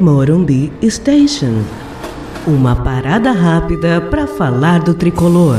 Morumbi 0.00 0.72
Station. 0.90 1.62
Uma 2.46 2.82
parada 2.82 3.32
rápida 3.32 4.00
para 4.00 4.26
falar 4.26 4.82
do 4.82 4.94
tricolor. 4.94 5.58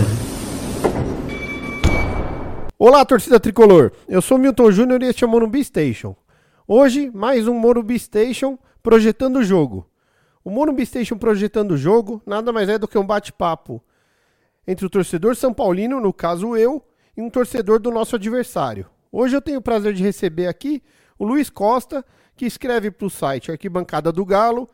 Olá, 2.77 3.05
torcida 3.05 3.39
tricolor. 3.39 3.91
Eu 4.07 4.21
sou 4.21 4.37
Milton 4.37 4.71
Júnior 4.71 5.01
e 5.01 5.07
este 5.07 5.23
é 5.23 5.27
o 5.27 5.29
Morumbi 5.29 5.63
Station. 5.63 6.15
Hoje, 6.67 7.09
mais 7.13 7.47
um 7.47 7.53
Morumbi 7.53 7.97
Station 7.97 8.57
projetando 8.83 9.38
o 9.38 9.43
jogo. 9.43 9.89
O 10.43 10.49
Morumbi 10.49 10.86
Station 10.86 11.17
projetando 11.17 11.71
o 11.71 11.77
jogo 11.77 12.21
nada 12.25 12.52
mais 12.52 12.70
é 12.70 12.77
do 12.77 12.88
que 12.88 12.97
um 12.97 13.05
bate-papo 13.05 13.81
entre 14.67 14.86
o 14.86 14.89
torcedor 14.89 15.36
são 15.36 15.54
paulino, 15.54 15.99
no 15.99 16.11
caso 16.11 16.57
eu, 16.57 16.83
e 17.15 17.21
um 17.21 17.29
torcedor 17.29 17.79
do 17.79 17.91
nosso 17.91 18.15
adversário. 18.15 18.88
Hoje 19.11 19.36
eu 19.36 19.41
tenho 19.41 19.59
o 19.59 19.61
prazer 19.61 19.93
de 19.93 20.04
receber 20.04 20.47
aqui 20.47 20.81
o 21.17 21.25
Luiz 21.25 21.49
Costa, 21.49 22.04
que 22.36 22.45
escreve 22.45 22.91
para 22.91 23.07
o 23.07 23.09
site 23.09 23.51
Arquibancada 23.51 24.11
do 24.11 24.25
Galo, 24.25 24.70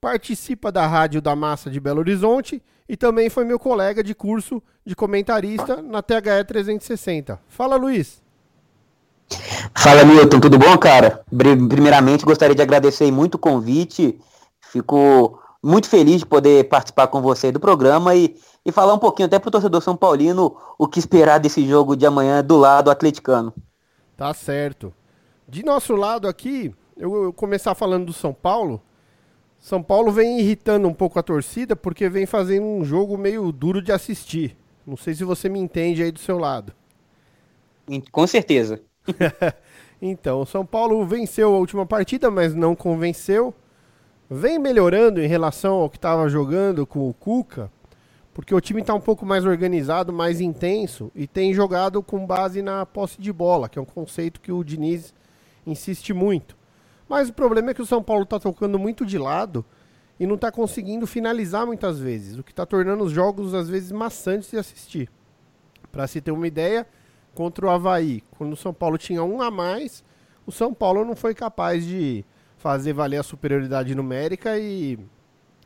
participa 0.00 0.70
da 0.70 0.86
Rádio 0.86 1.22
da 1.22 1.34
Massa 1.34 1.70
de 1.70 1.80
Belo 1.80 2.00
Horizonte 2.00 2.62
e 2.88 2.96
também 2.96 3.30
foi 3.30 3.44
meu 3.44 3.58
colega 3.58 4.02
de 4.02 4.14
curso 4.14 4.62
de 4.84 4.94
comentarista 4.94 5.80
na 5.80 6.02
THE 6.02 6.44
360. 6.46 7.40
Fala, 7.48 7.76
Luiz. 7.76 8.22
Fala, 9.76 10.04
Milton, 10.04 10.40
tudo 10.40 10.58
bom, 10.58 10.76
cara? 10.76 11.24
Primeiramente, 11.30 12.24
gostaria 12.24 12.54
de 12.54 12.62
agradecer 12.62 13.10
muito 13.10 13.36
o 13.36 13.38
convite. 13.38 14.20
Fico 14.60 15.40
muito 15.62 15.88
feliz 15.88 16.20
de 16.20 16.26
poder 16.26 16.68
participar 16.68 17.06
com 17.06 17.22
você 17.22 17.50
do 17.50 17.58
programa 17.58 18.14
e, 18.14 18.36
e 18.66 18.70
falar 18.70 18.92
um 18.92 18.98
pouquinho 18.98 19.26
até 19.26 19.38
para 19.38 19.48
o 19.48 19.52
torcedor 19.52 19.80
São 19.80 19.96
Paulino 19.96 20.54
o 20.78 20.86
que 20.86 20.98
esperar 20.98 21.38
desse 21.38 21.66
jogo 21.66 21.96
de 21.96 22.04
amanhã 22.04 22.44
do 22.44 22.58
lado 22.58 22.90
atleticano. 22.90 23.54
Tá 24.16 24.34
certo. 24.34 24.92
De 25.48 25.64
nosso 25.64 25.94
lado 25.96 26.28
aqui, 26.28 26.74
eu, 26.96 27.24
eu 27.24 27.32
começar 27.32 27.74
falando 27.74 28.06
do 28.06 28.12
São 28.12 28.32
Paulo. 28.32 28.80
São 29.58 29.82
Paulo 29.82 30.12
vem 30.12 30.40
irritando 30.40 30.86
um 30.86 30.94
pouco 30.94 31.18
a 31.18 31.22
torcida 31.22 31.74
porque 31.74 32.08
vem 32.08 32.26
fazendo 32.26 32.66
um 32.66 32.84
jogo 32.84 33.16
meio 33.16 33.50
duro 33.50 33.80
de 33.80 33.92
assistir. 33.92 34.56
Não 34.86 34.96
sei 34.96 35.14
se 35.14 35.24
você 35.24 35.48
me 35.48 35.58
entende 35.58 36.02
aí 36.02 36.12
do 36.12 36.18
seu 36.18 36.38
lado. 36.38 36.72
Com 38.12 38.26
certeza. 38.26 38.80
então, 40.00 40.42
o 40.42 40.46
São 40.46 40.64
Paulo 40.64 41.04
venceu 41.06 41.54
a 41.54 41.58
última 41.58 41.86
partida, 41.86 42.30
mas 42.30 42.54
não 42.54 42.76
convenceu. 42.76 43.54
Vem 44.28 44.58
melhorando 44.58 45.20
em 45.20 45.26
relação 45.26 45.74
ao 45.74 45.90
que 45.90 45.96
estava 45.96 46.28
jogando 46.28 46.86
com 46.86 47.08
o 47.08 47.14
Cuca, 47.14 47.70
porque 48.32 48.54
o 48.54 48.60
time 48.60 48.80
está 48.80 48.94
um 48.94 49.00
pouco 49.00 49.24
mais 49.24 49.44
organizado, 49.44 50.12
mais 50.12 50.40
intenso 50.40 51.10
e 51.14 51.26
tem 51.26 51.54
jogado 51.54 52.02
com 52.02 52.26
base 52.26 52.60
na 52.62 52.84
posse 52.84 53.20
de 53.20 53.32
bola, 53.32 53.68
que 53.68 53.78
é 53.78 53.82
um 53.82 53.86
conceito 53.86 54.40
que 54.40 54.50
o 54.50 54.64
Diniz 54.64 55.14
insiste 55.66 56.12
muito. 56.12 56.56
Mas 57.14 57.28
o 57.28 57.32
problema 57.32 57.70
é 57.70 57.74
que 57.74 57.80
o 57.80 57.86
São 57.86 58.02
Paulo 58.02 58.24
está 58.24 58.40
tocando 58.40 58.76
muito 58.76 59.06
de 59.06 59.18
lado 59.18 59.64
e 60.18 60.26
não 60.26 60.34
está 60.34 60.50
conseguindo 60.50 61.06
finalizar 61.06 61.64
muitas 61.64 62.00
vezes, 62.00 62.36
o 62.36 62.42
que 62.42 62.50
está 62.50 62.66
tornando 62.66 63.04
os 63.04 63.12
jogos 63.12 63.54
às 63.54 63.68
vezes 63.68 63.92
maçantes 63.92 64.50
de 64.50 64.58
assistir. 64.58 65.08
Para 65.92 66.08
se 66.08 66.20
ter 66.20 66.32
uma 66.32 66.48
ideia, 66.48 66.84
contra 67.32 67.66
o 67.66 67.70
Havaí, 67.70 68.24
quando 68.36 68.54
o 68.54 68.56
São 68.56 68.74
Paulo 68.74 68.98
tinha 68.98 69.22
um 69.22 69.40
a 69.40 69.48
mais, 69.48 70.02
o 70.44 70.50
São 70.50 70.74
Paulo 70.74 71.04
não 71.04 71.14
foi 71.14 71.36
capaz 71.36 71.86
de 71.86 72.24
fazer 72.56 72.92
valer 72.92 73.18
a 73.18 73.22
superioridade 73.22 73.94
numérica 73.94 74.58
e 74.58 74.98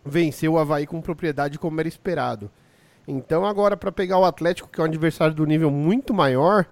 vencer 0.05 0.51
o 0.51 0.59
Havaí 0.59 0.87
com 0.87 1.01
propriedade 1.01 1.59
como 1.59 1.81
era 1.81 1.89
esperado. 1.89 2.51
Então 3.07 3.47
agora 3.47 3.75
para 3.75 3.91
pegar 3.91 4.19
o 4.19 4.27
Atlético, 4.27 4.69
que 4.69 4.83
é 4.83 4.85
um 4.85 4.87
adversário 4.87 5.35
do 5.35 5.47
nível 5.47 5.71
muito 5.71 6.13
maior, 6.13 6.67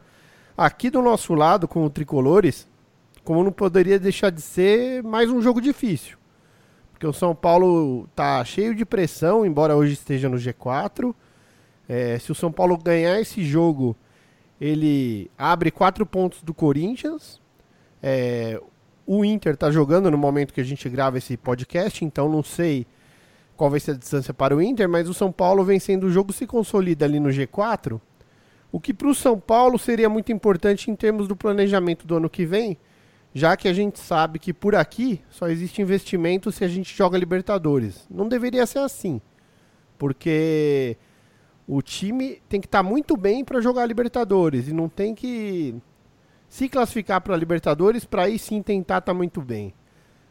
aqui 0.54 0.90
do 0.90 1.00
nosso 1.00 1.32
lado 1.32 1.66
com 1.66 1.82
o 1.82 1.88
Tricolores, 1.88 2.68
como 3.26 3.42
não 3.42 3.50
poderia 3.50 3.98
deixar 3.98 4.30
de 4.30 4.40
ser 4.40 5.02
mais 5.02 5.28
um 5.28 5.42
jogo 5.42 5.60
difícil. 5.60 6.16
Porque 6.92 7.04
o 7.04 7.12
São 7.12 7.34
Paulo 7.34 8.08
tá 8.14 8.42
cheio 8.44 8.72
de 8.72 8.86
pressão, 8.86 9.44
embora 9.44 9.74
hoje 9.74 9.94
esteja 9.94 10.28
no 10.28 10.36
G4. 10.36 11.12
É, 11.88 12.20
se 12.20 12.30
o 12.30 12.36
São 12.36 12.52
Paulo 12.52 12.78
ganhar 12.78 13.20
esse 13.20 13.44
jogo, 13.44 13.96
ele 14.60 15.28
abre 15.36 15.72
quatro 15.72 16.06
pontos 16.06 16.40
do 16.40 16.54
Corinthians. 16.54 17.40
É, 18.00 18.62
o 19.04 19.24
Inter 19.24 19.54
está 19.54 19.72
jogando 19.72 20.08
no 20.08 20.16
momento 20.16 20.54
que 20.54 20.60
a 20.60 20.64
gente 20.64 20.88
grava 20.88 21.18
esse 21.18 21.36
podcast, 21.36 22.04
então 22.04 22.28
não 22.28 22.44
sei 22.44 22.86
qual 23.56 23.68
vai 23.68 23.80
ser 23.80 23.90
a 23.90 23.94
distância 23.94 24.32
para 24.32 24.54
o 24.54 24.62
Inter, 24.62 24.88
mas 24.88 25.08
o 25.08 25.14
São 25.14 25.32
Paulo 25.32 25.64
vencendo 25.64 26.04
o 26.04 26.12
jogo 26.12 26.32
se 26.32 26.46
consolida 26.46 27.04
ali 27.04 27.18
no 27.18 27.30
G4. 27.30 28.00
O 28.70 28.78
que 28.78 28.94
para 28.94 29.08
o 29.08 29.14
São 29.16 29.36
Paulo 29.36 29.80
seria 29.80 30.08
muito 30.08 30.30
importante 30.30 30.92
em 30.92 30.94
termos 30.94 31.26
do 31.26 31.34
planejamento 31.34 32.06
do 32.06 32.18
ano 32.18 32.30
que 32.30 32.46
vem, 32.46 32.78
já 33.36 33.54
que 33.54 33.68
a 33.68 33.72
gente 33.74 33.98
sabe 33.98 34.38
que 34.38 34.50
por 34.50 34.74
aqui 34.74 35.20
só 35.28 35.46
existe 35.48 35.82
investimento 35.82 36.50
se 36.50 36.64
a 36.64 36.68
gente 36.68 36.96
joga 36.96 37.18
Libertadores. 37.18 38.06
Não 38.10 38.26
deveria 38.26 38.64
ser 38.64 38.78
assim, 38.78 39.20
porque 39.98 40.96
o 41.68 41.82
time 41.82 42.40
tem 42.48 42.62
que 42.62 42.66
estar 42.66 42.82
tá 42.82 42.82
muito 42.82 43.14
bem 43.14 43.44
para 43.44 43.60
jogar 43.60 43.84
Libertadores 43.84 44.68
e 44.68 44.72
não 44.72 44.88
tem 44.88 45.14
que 45.14 45.74
se 46.48 46.66
classificar 46.66 47.20
para 47.20 47.36
Libertadores 47.36 48.06
para 48.06 48.22
aí 48.22 48.38
sim 48.38 48.62
tentar 48.62 49.00
estar 49.00 49.12
tá 49.12 49.14
muito 49.14 49.42
bem. 49.42 49.74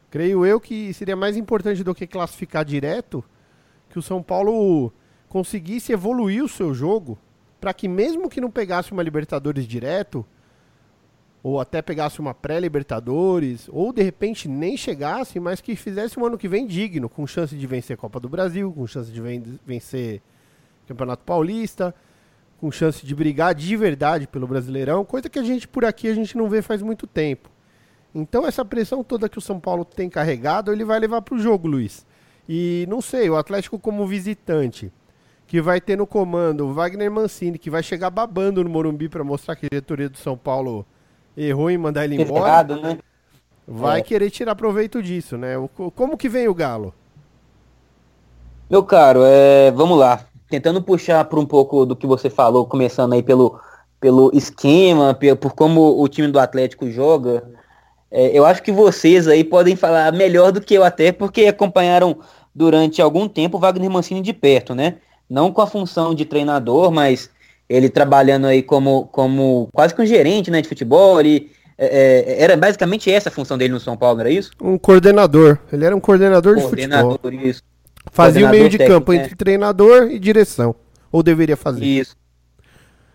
Creio 0.10 0.44
eu 0.44 0.60
que 0.60 0.92
seria 0.92 1.16
mais 1.16 1.38
importante 1.38 1.84
do 1.84 1.94
que 1.94 2.08
classificar 2.08 2.66
direto 2.66 3.24
que 3.88 4.00
o 4.00 4.02
São 4.02 4.24
Paulo 4.24 4.92
conseguisse 5.30 5.94
evoluir 5.94 6.44
o 6.44 6.50
seu 6.50 6.74
jogo 6.74 7.20
para 7.62 7.72
que 7.72 7.88
mesmo 7.88 8.30
que 8.30 8.42
não 8.42 8.50
pegasse 8.50 8.92
uma 8.92 9.04
Libertadores 9.04 9.68
direto, 9.68 10.26
ou 11.46 11.62
até 11.62 11.80
pegasse 11.80 12.20
uma 12.20 12.34
pré-Libertadores, 12.34 13.70
ou 13.72 13.94
de 13.94 14.02
repente 14.02 14.48
nem 14.48 14.76
chegasse, 14.76 15.40
mas 15.40 15.62
que 15.62 15.76
fizesse 15.76 16.20
um 16.20 16.26
ano 16.26 16.40
que 16.40 16.48
vem 16.48 16.66
digno, 16.66 17.08
com 17.08 17.28
chance 17.28 17.56
de 17.56 17.68
vencer 17.68 17.96
Copa 17.96 18.20
do 18.20 18.28
Brasil, 18.28 18.74
com 18.74 18.88
chance 18.88 19.12
de 19.12 19.22
vencer 19.64 20.24
Campeonato 20.88 21.24
Paulista, 21.24 21.94
com 22.60 22.72
chance 22.72 23.06
de 23.06 23.14
brigar 23.14 23.54
de 23.54 23.78
verdade 23.78 24.26
pelo 24.26 24.48
Brasileirão, 24.48 25.06
coisa 25.06 25.30
que 25.30 25.38
a 25.38 25.44
gente 25.44 25.68
por 25.68 25.86
aqui 25.86 26.08
a 26.08 26.16
gente 26.16 26.36
não 26.36 26.50
vê 26.50 26.64
faz 26.64 26.82
muito 26.82 27.06
tempo. 27.06 27.48
Então 28.16 28.48
essa 28.48 28.66
pressão 28.66 29.04
toda 29.04 29.30
que 29.30 29.38
o 29.38 29.42
São 29.42 29.60
Paulo 29.60 29.86
tem 29.86 30.10
carregado, 30.10 30.72
ele 30.72 30.84
vai 30.84 31.00
levar 31.00 31.22
para 31.22 31.36
o 31.36 31.40
jogo, 31.40 31.68
Luiz. 31.68 32.08
E 32.50 32.88
não 32.90 33.02
sei, 33.02 33.30
o 33.30 33.38
Atlético 33.38 33.78
como 33.78 34.08
visitante, 34.08 34.92
que 35.46 35.62
vai 35.62 35.80
ter 35.80 35.96
no 35.96 36.08
comando 36.08 36.66
o 36.66 36.74
Wagner 36.74 37.12
Mancini, 37.12 37.60
que 37.60 37.70
vai 37.70 37.84
chegar 37.84 38.10
babando 38.10 38.64
no 38.64 38.70
Morumbi 38.72 39.08
para 39.08 39.24
mostrar 39.24 39.56
que 39.56 39.68
a 39.68 39.70
diretoria 39.70 40.10
do 40.10 40.18
São 40.18 40.36
Paulo 40.36 40.84
errou 41.38 41.70
em 41.70 41.78
mandar 41.78 42.06
ele 42.06 42.22
embora. 42.22 42.64
Né? 42.64 42.98
Vai 43.68 44.00
é. 44.00 44.04
querer 44.04 44.30
tirar 44.30 44.56
proveito 44.56 45.02
disso, 45.02 45.38
né? 45.38 45.56
Como 45.96 46.18
que 46.18 46.30
vem 46.30 46.48
o 46.48 46.54
Galo? 46.54 46.94
Meu 48.70 48.84
caro, 48.84 49.22
é, 49.24 49.72
vamos 49.72 49.98
lá. 49.98 50.26
Tentando 50.50 50.82
puxar 50.82 51.26
por 51.26 51.40
um 51.40 51.46
pouco 51.46 51.86
do 51.86 51.96
que 51.96 52.08
você 52.08 52.30
falou, 52.30 52.66
começando 52.66 53.14
aí 53.14 53.24
pelo, 53.24 53.60
pelo 54.00 54.32
esquema, 54.34 55.14
pelo, 55.14 55.38
por 55.38 55.54
como 55.54 56.02
o 56.02 56.08
time 56.08 56.28
do 56.28 56.40
Atlético 56.40 56.90
joga. 56.90 57.44
É, 58.10 58.38
eu 58.38 58.46
acho 58.46 58.64
que 58.64 58.72
vocês 58.72 59.28
aí 59.28 59.44
podem 59.44 59.76
falar 59.76 60.12
melhor 60.14 60.52
do 60.52 60.62
que 60.62 60.74
eu 60.74 60.84
até, 60.84 61.12
porque 61.12 61.46
acompanharam 61.46 62.18
durante 62.54 63.02
algum 63.02 63.28
tempo 63.28 63.58
o 63.58 63.60
Wagner 63.60 63.90
Mancini 63.90 64.22
de 64.22 64.32
perto, 64.32 64.74
né? 64.74 64.98
Não 65.30 65.52
com 65.52 65.62
a 65.62 65.68
função 65.68 66.14
de 66.14 66.24
treinador, 66.24 66.92
mas 66.92 67.30
ele 67.68 67.90
trabalhando 67.90 68.48
aí 68.48 68.62
como, 68.62 69.06
como 69.08 69.70
quase 69.74 69.94
que 69.94 70.02
um 70.02 70.06
gerente 70.06 70.52
né, 70.52 70.62
de 70.62 70.68
futebol, 70.68 71.20
ele, 71.20 71.52
é, 71.78 71.88
é 71.88 72.44
era 72.44 72.56
basicamente 72.56 73.12
essa 73.12 73.30
a 73.30 73.32
função 73.32 73.58
dele 73.58 73.74
no 73.74 73.80
São 73.80 73.98
Paulo, 73.98 74.20
era 74.20 74.30
isso? 74.30 74.52
Um 74.62 74.78
coordenador, 74.78 75.58
ele 75.72 75.86
era 75.86 75.96
um 75.96 76.00
coordenador, 76.00 76.56
coordenador 76.56 77.18
de 77.18 77.28
futebol. 77.28 77.50
Isso. 77.50 77.62
Fazia 78.12 78.48
o 78.48 78.50
meio 78.50 78.70
de 78.70 78.78
técnico, 78.78 79.00
campo 79.00 79.12
né? 79.12 79.18
entre 79.18 79.36
treinador 79.36 80.12
e 80.12 80.20
direção, 80.20 80.76
ou 81.12 81.24
deveria 81.24 81.58
fazer. 81.58 81.84
Isso. 81.84 82.16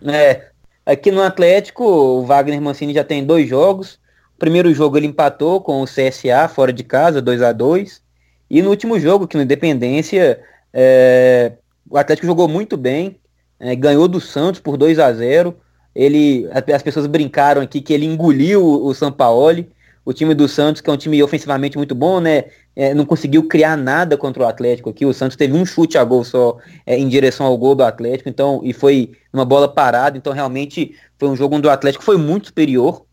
É, 0.05 0.49
aqui 0.85 1.11
no 1.11 1.23
Atlético, 1.23 1.85
o 1.85 2.25
Wagner 2.25 2.61
Mancini 2.61 2.93
já 2.93 3.05
tem 3.05 3.25
dois 3.25 3.49
jogos, 3.49 4.01
o 4.35 4.39
primeiro 4.39 4.73
jogo 4.75 4.97
ele 4.97 5.07
empatou 5.07 5.61
com 5.61 5.81
o 5.81 5.87
CSA 5.87 6.49
fora 6.49 6.73
de 6.73 6.83
casa, 6.83 7.23
2 7.23 7.43
a 7.43 7.53
2 7.53 8.03
e 8.51 8.63
no 8.63 8.71
último 8.71 8.99
jogo, 8.99 9.29
que 9.29 9.37
no 9.37 9.43
Independência, 9.45 10.41
é, 10.73 11.53
o 11.89 11.97
Atlético 11.97 12.27
jogou 12.27 12.49
muito 12.49 12.77
bem, 12.77 13.20
é, 13.61 13.77
ganhou 13.77 14.09
do 14.09 14.21
Santos 14.21 14.61
por 14.61 14.77
2 14.77 14.99
a 14.99 15.13
0 15.13 15.55
ele 15.95 16.49
As 16.53 16.83
pessoas 16.83 17.07
brincaram 17.07 17.63
aqui 17.63 17.81
que 17.81 17.93
ele 17.93 18.07
engoliu 18.07 18.65
o, 18.65 18.95
Sampaoli. 18.95 19.69
O 20.05 20.13
time 20.13 20.35
do 20.35 20.49
Santos, 20.49 20.81
que 20.81 20.89
é 20.89 20.93
um 20.93 20.97
time 20.97 21.23
ofensivamente 21.23 21.77
muito 21.77 21.95
bom, 21.95 22.21
né? 22.21 22.45
É, 22.75 22.95
não 22.95 23.05
conseguiu 23.05 23.47
criar 23.47 23.77
nada 23.77 24.17
contra 24.17 24.43
o 24.43 24.47
Atlético 24.47 24.89
aqui. 24.89 25.05
O 25.05 25.13
Santos 25.13 25.37
teve 25.37 25.55
um 25.55 25.67
chute 25.67 25.99
a 25.99 26.05
gol 26.05 26.25
só 26.25 26.57
é, 26.87 26.97
em 26.99 27.07
direção 27.07 27.45
ao 27.45 27.57
gol 27.59 27.75
do 27.75 27.85
Atlético, 27.85 28.29
então, 28.29 28.61
e 28.65 28.73
foi 28.73 29.13
uma 29.33 29.45
bola 29.45 29.69
parada. 29.69 30.17
Então, 30.17 30.33
realmente, 30.33 30.95
foi 31.19 31.29
um 31.29 31.37
jogo 31.37 31.57
onde 31.57 31.67
o 31.67 31.71
Atlético 31.71 32.03
foi 32.03 32.17
muito 32.17 32.47
superior. 32.47 33.05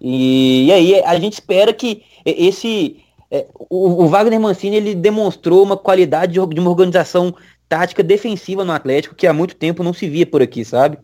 E, 0.00 0.66
e 0.66 0.72
aí 0.72 1.02
a 1.04 1.18
gente 1.18 1.34
espera 1.34 1.72
que 1.72 2.02
esse. 2.24 2.96
É, 3.30 3.46
o, 3.68 4.04
o, 4.04 4.08
Wagner 4.08 4.40
Mancini 4.40 4.76
ele 4.76 4.94
demonstrou 4.94 5.62
uma 5.62 5.76
qualidade 5.76 6.32
de, 6.32 6.46
de 6.46 6.60
uma 6.60 6.70
organização 6.70 7.34
tática 7.70 8.02
defensiva 8.02 8.64
no 8.64 8.72
Atlético 8.72 9.14
que 9.14 9.28
há 9.28 9.32
muito 9.32 9.54
tempo 9.54 9.84
não 9.84 9.94
se 9.94 10.08
via 10.08 10.26
por 10.26 10.42
aqui, 10.42 10.64
sabe? 10.64 10.98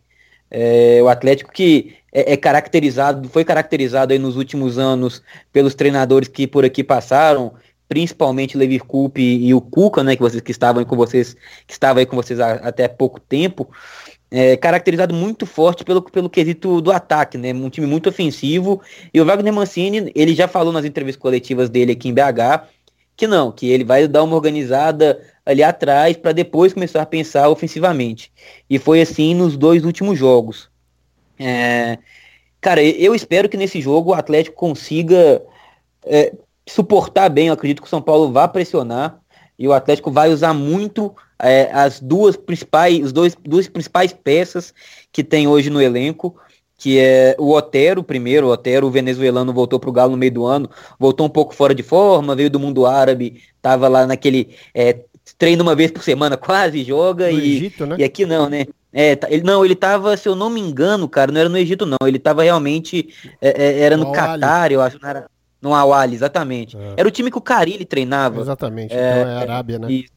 É, 0.50 1.00
o 1.00 1.08
Atlético 1.08 1.52
que 1.52 1.94
é, 2.12 2.32
é, 2.32 2.36
caracterizado, 2.36 3.28
foi 3.28 3.44
caracterizado 3.44 4.12
aí 4.12 4.18
nos 4.18 4.36
últimos 4.36 4.76
anos 4.76 5.22
pelos 5.52 5.76
treinadores 5.76 6.28
que 6.28 6.44
por 6.44 6.64
aqui 6.64 6.82
passaram, 6.82 7.54
principalmente 7.88 8.58
Levi 8.58 8.80
Coupe 8.80 9.22
e 9.22 9.54
o 9.54 9.60
Cuca, 9.60 10.02
né, 10.02 10.16
que 10.16 10.22
vocês 10.22 10.42
que 10.42 10.50
estavam 10.50 10.84
com 10.84 10.96
vocês, 10.96 11.36
que 11.66 11.72
estava 11.72 12.00
aí 12.00 12.06
com 12.06 12.16
vocês 12.16 12.40
há, 12.40 12.54
até 12.54 12.88
pouco 12.88 13.20
tempo, 13.20 13.70
é, 14.28 14.56
caracterizado 14.56 15.14
muito 15.14 15.46
forte 15.46 15.84
pelo, 15.84 16.02
pelo 16.02 16.28
quesito 16.28 16.80
do 16.80 16.90
ataque, 16.90 17.38
né? 17.38 17.52
Um 17.52 17.70
time 17.70 17.86
muito 17.86 18.08
ofensivo. 18.08 18.82
E 19.14 19.20
o 19.20 19.24
Wagner 19.24 19.52
Mancini, 19.52 20.10
ele 20.16 20.34
já 20.34 20.48
falou 20.48 20.72
nas 20.72 20.84
entrevistas 20.84 21.22
coletivas 21.22 21.70
dele 21.70 21.92
aqui 21.92 22.08
em 22.08 22.12
BH 22.12 22.66
que 23.16 23.26
não, 23.26 23.50
que 23.50 23.70
ele 23.70 23.82
vai 23.82 24.06
dar 24.06 24.22
uma 24.22 24.36
organizada 24.36 25.18
ali 25.46 25.62
atrás 25.62 26.16
para 26.16 26.32
depois 26.32 26.74
começar 26.74 27.00
a 27.00 27.06
pensar 27.06 27.48
ofensivamente. 27.48 28.32
E 28.68 28.78
foi 28.78 29.00
assim 29.00 29.34
nos 29.34 29.56
dois 29.56 29.84
últimos 29.84 30.18
jogos. 30.18 30.68
É, 31.38 31.98
cara, 32.60 32.82
eu 32.82 33.14
espero 33.14 33.48
que 33.48 33.56
nesse 33.56 33.80
jogo 33.80 34.10
o 34.10 34.14
Atlético 34.14 34.56
consiga 34.56 35.40
é, 36.04 36.34
suportar 36.68 37.28
bem. 37.28 37.46
Eu 37.46 37.54
acredito 37.54 37.80
que 37.80 37.86
o 37.86 37.90
São 37.90 38.02
Paulo 38.02 38.32
vá 38.32 38.48
pressionar 38.48 39.20
e 39.58 39.66
o 39.68 39.72
Atlético 39.72 40.10
vai 40.10 40.30
usar 40.30 40.52
muito 40.52 41.14
é, 41.38 41.70
as 41.72 42.00
duas 42.00 42.36
principais, 42.36 43.04
os 43.04 43.12
dois, 43.12 43.36
duas 43.44 43.68
principais 43.68 44.12
peças 44.12 44.74
que 45.12 45.22
tem 45.22 45.46
hoje 45.46 45.70
no 45.70 45.80
elenco, 45.80 46.36
que 46.78 46.98
é 46.98 47.34
o 47.38 47.52
Otero 47.52 48.02
primeiro, 48.02 48.48
o 48.48 48.50
Otero, 48.50 48.86
o 48.86 48.90
venezuelano, 48.90 49.52
voltou 49.52 49.80
para 49.80 49.88
o 49.88 49.92
Galo 49.92 50.12
no 50.12 50.16
meio 50.18 50.32
do 50.32 50.44
ano, 50.44 50.68
voltou 50.98 51.26
um 51.26 51.30
pouco 51.30 51.54
fora 51.54 51.74
de 51.74 51.82
forma, 51.82 52.36
veio 52.36 52.50
do 52.50 52.60
mundo 52.60 52.84
árabe, 52.84 53.42
estava 53.56 53.88
lá 53.88 54.06
naquele 54.06 54.54
é, 54.74 54.92
treino 55.34 55.62
uma 55.62 55.74
vez 55.74 55.90
por 55.90 56.02
semana, 56.02 56.36
quase 56.38 56.84
joga, 56.84 57.30
no 57.30 57.38
e, 57.38 57.56
Egito, 57.56 57.86
né? 57.86 57.96
e 57.98 58.04
aqui 58.04 58.26
não, 58.26 58.48
né? 58.48 58.66
É, 58.92 59.14
tá, 59.14 59.28
ele, 59.30 59.42
não, 59.42 59.64
ele 59.64 59.74
tava, 59.74 60.16
se 60.16 60.28
eu 60.28 60.34
não 60.34 60.48
me 60.48 60.60
engano, 60.60 61.08
cara, 61.08 61.30
não 61.30 61.40
era 61.40 61.48
no 61.50 61.58
Egito, 61.58 61.84
não. 61.84 61.98
Ele 62.06 62.18
tava 62.18 62.42
realmente. 62.42 63.10
É, 63.42 63.64
é, 63.64 63.80
era 63.80 63.96
no 63.96 64.10
Catar, 64.10 64.72
eu 64.72 64.80
acho. 64.80 64.98
Era, 65.04 65.26
no 65.60 65.74
Awali, 65.74 66.14
exatamente. 66.14 66.76
É. 66.76 66.94
Era 66.96 67.08
o 67.08 67.10
time 67.10 67.30
que 67.30 67.36
o 67.36 67.42
Carilli 67.42 67.84
treinava. 67.84 68.40
Exatamente. 68.40 68.94
É, 68.94 69.20
então 69.20 69.30
é 69.30 69.36
Arábia, 69.36 69.78
né? 69.78 69.92
Isso. 69.92 70.12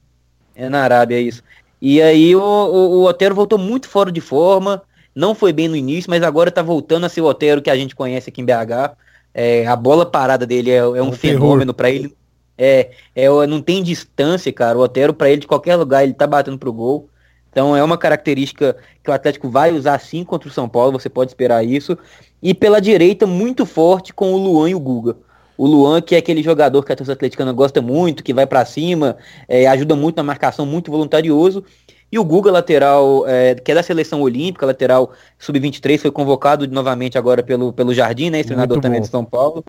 É 0.55 0.69
na 0.69 0.81
Arábia, 0.81 1.17
é 1.17 1.21
isso. 1.21 1.43
E 1.81 2.01
aí 2.01 2.35
o, 2.35 2.41
o, 2.41 2.99
o, 2.99 3.03
Otero 3.05 3.33
voltou 3.33 3.57
muito 3.57 3.87
fora 3.87 4.11
de 4.11 4.21
forma. 4.21 4.81
Não 5.15 5.33
foi 5.33 5.51
bem 5.51 5.67
no 5.67 5.75
início, 5.75 6.09
mas 6.09 6.21
agora 6.23 6.51
tá 6.51 6.61
voltando 6.61 7.05
a 7.05 7.09
ser 7.09 7.21
o 7.21 7.25
Otero 7.25 7.61
que 7.61 7.69
a 7.69 7.75
gente 7.75 7.95
conhece 7.95 8.29
aqui 8.29 8.41
em 8.41 8.45
BH. 8.45 8.95
É, 9.33 9.65
a 9.65 9.75
bola 9.75 10.05
parada 10.05 10.45
dele 10.45 10.71
é, 10.71 10.77
é 10.77 10.85
um, 10.85 10.95
é 10.95 11.01
um 11.01 11.11
fenômeno 11.11 11.73
para 11.73 11.89
ele. 11.89 12.15
É, 12.61 12.89
é, 13.15 13.29
não 13.47 13.61
tem 13.61 13.81
distância, 13.81 14.51
cara. 14.51 14.77
O 14.77 14.81
Otero, 14.81 15.13
para 15.13 15.29
ele, 15.29 15.39
de 15.39 15.47
qualquer 15.47 15.77
lugar, 15.77 16.03
ele 16.03 16.13
tá 16.13 16.27
batendo 16.27 16.57
pro 16.57 16.73
gol. 16.73 17.09
Então 17.49 17.75
é 17.75 17.81
uma 17.81 17.97
característica 17.97 18.75
que 19.01 19.09
o 19.09 19.13
Atlético 19.13 19.49
vai 19.49 19.71
usar 19.71 19.97
sim 19.99 20.23
contra 20.25 20.49
o 20.49 20.51
São 20.51 20.67
Paulo, 20.67 20.99
você 20.99 21.09
pode 21.09 21.31
esperar 21.31 21.63
isso. 21.63 21.97
E 22.43 22.53
pela 22.53 22.79
direita, 22.79 23.25
muito 23.25 23.65
forte 23.65 24.13
com 24.13 24.33
o 24.33 24.37
Luan 24.37 24.69
e 24.69 24.75
o 24.75 24.79
Guga. 24.79 25.15
O 25.57 25.65
Luan, 25.65 26.01
que 26.01 26.15
é 26.15 26.19
aquele 26.19 26.43
jogador 26.43 26.83
que 26.83 26.91
a 26.91 26.95
torcida 26.95 27.13
atleticana 27.13 27.51
gosta 27.51 27.81
muito, 27.81 28.23
que 28.23 28.33
vai 28.33 28.45
para 28.45 28.63
cima, 28.65 29.17
é, 29.47 29.67
ajuda 29.67 29.95
muito 29.95 30.17
na 30.17 30.23
marcação, 30.23 30.65
muito 30.65 30.91
voluntarioso. 30.91 31.63
E 32.11 32.17
o 32.17 32.23
Guga, 32.23 32.51
lateral, 32.51 33.27
é, 33.27 33.55
que 33.55 33.71
é 33.71 33.75
da 33.75 33.83
seleção 33.83 34.21
olímpica, 34.21 34.65
lateral 34.65 35.11
sub-23, 35.37 35.99
foi 35.99 36.11
convocado 36.11 36.67
novamente 36.67 37.17
agora 37.17 37.43
pelo, 37.43 37.73
pelo 37.73 37.93
Jardim, 37.93 38.29
né? 38.29 38.39
Esse 38.39 38.47
treinador 38.47 38.79
também 38.79 39.01
de 39.01 39.07
São 39.07 39.23
Paulo. 39.25 39.63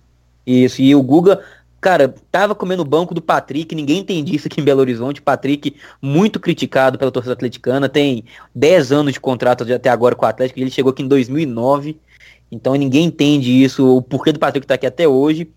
Isso, 0.46 0.80
e 0.80 0.94
o 0.94 1.02
Guga, 1.02 1.40
cara, 1.80 2.14
tava 2.30 2.54
comendo 2.54 2.82
o 2.82 2.84
banco 2.84 3.14
do 3.14 3.22
Patrick, 3.22 3.74
ninguém 3.74 3.98
entendia 3.98 4.36
isso 4.36 4.48
aqui 4.48 4.60
em 4.60 4.64
Belo 4.64 4.80
Horizonte. 4.80 5.22
Patrick, 5.22 5.76
muito 6.00 6.38
criticado 6.38 6.98
pela 6.98 7.10
torcida 7.10 7.32
atleticana, 7.32 7.88
tem 7.88 8.24
10 8.54 8.92
anos 8.92 9.12
de 9.14 9.20
contrato 9.20 9.64
até 9.72 9.88
agora 9.88 10.14
com 10.14 10.24
o 10.24 10.28
Atlético, 10.28 10.60
ele 10.60 10.70
chegou 10.70 10.92
aqui 10.92 11.02
em 11.02 11.08
2009. 11.08 11.98
Então 12.52 12.74
ninguém 12.74 13.06
entende 13.06 13.62
isso, 13.62 13.96
o 13.96 14.02
porquê 14.02 14.32
do 14.32 14.38
Patrick 14.38 14.66
tá 14.66 14.74
aqui 14.74 14.86
até 14.86 15.06
hoje. 15.06 15.50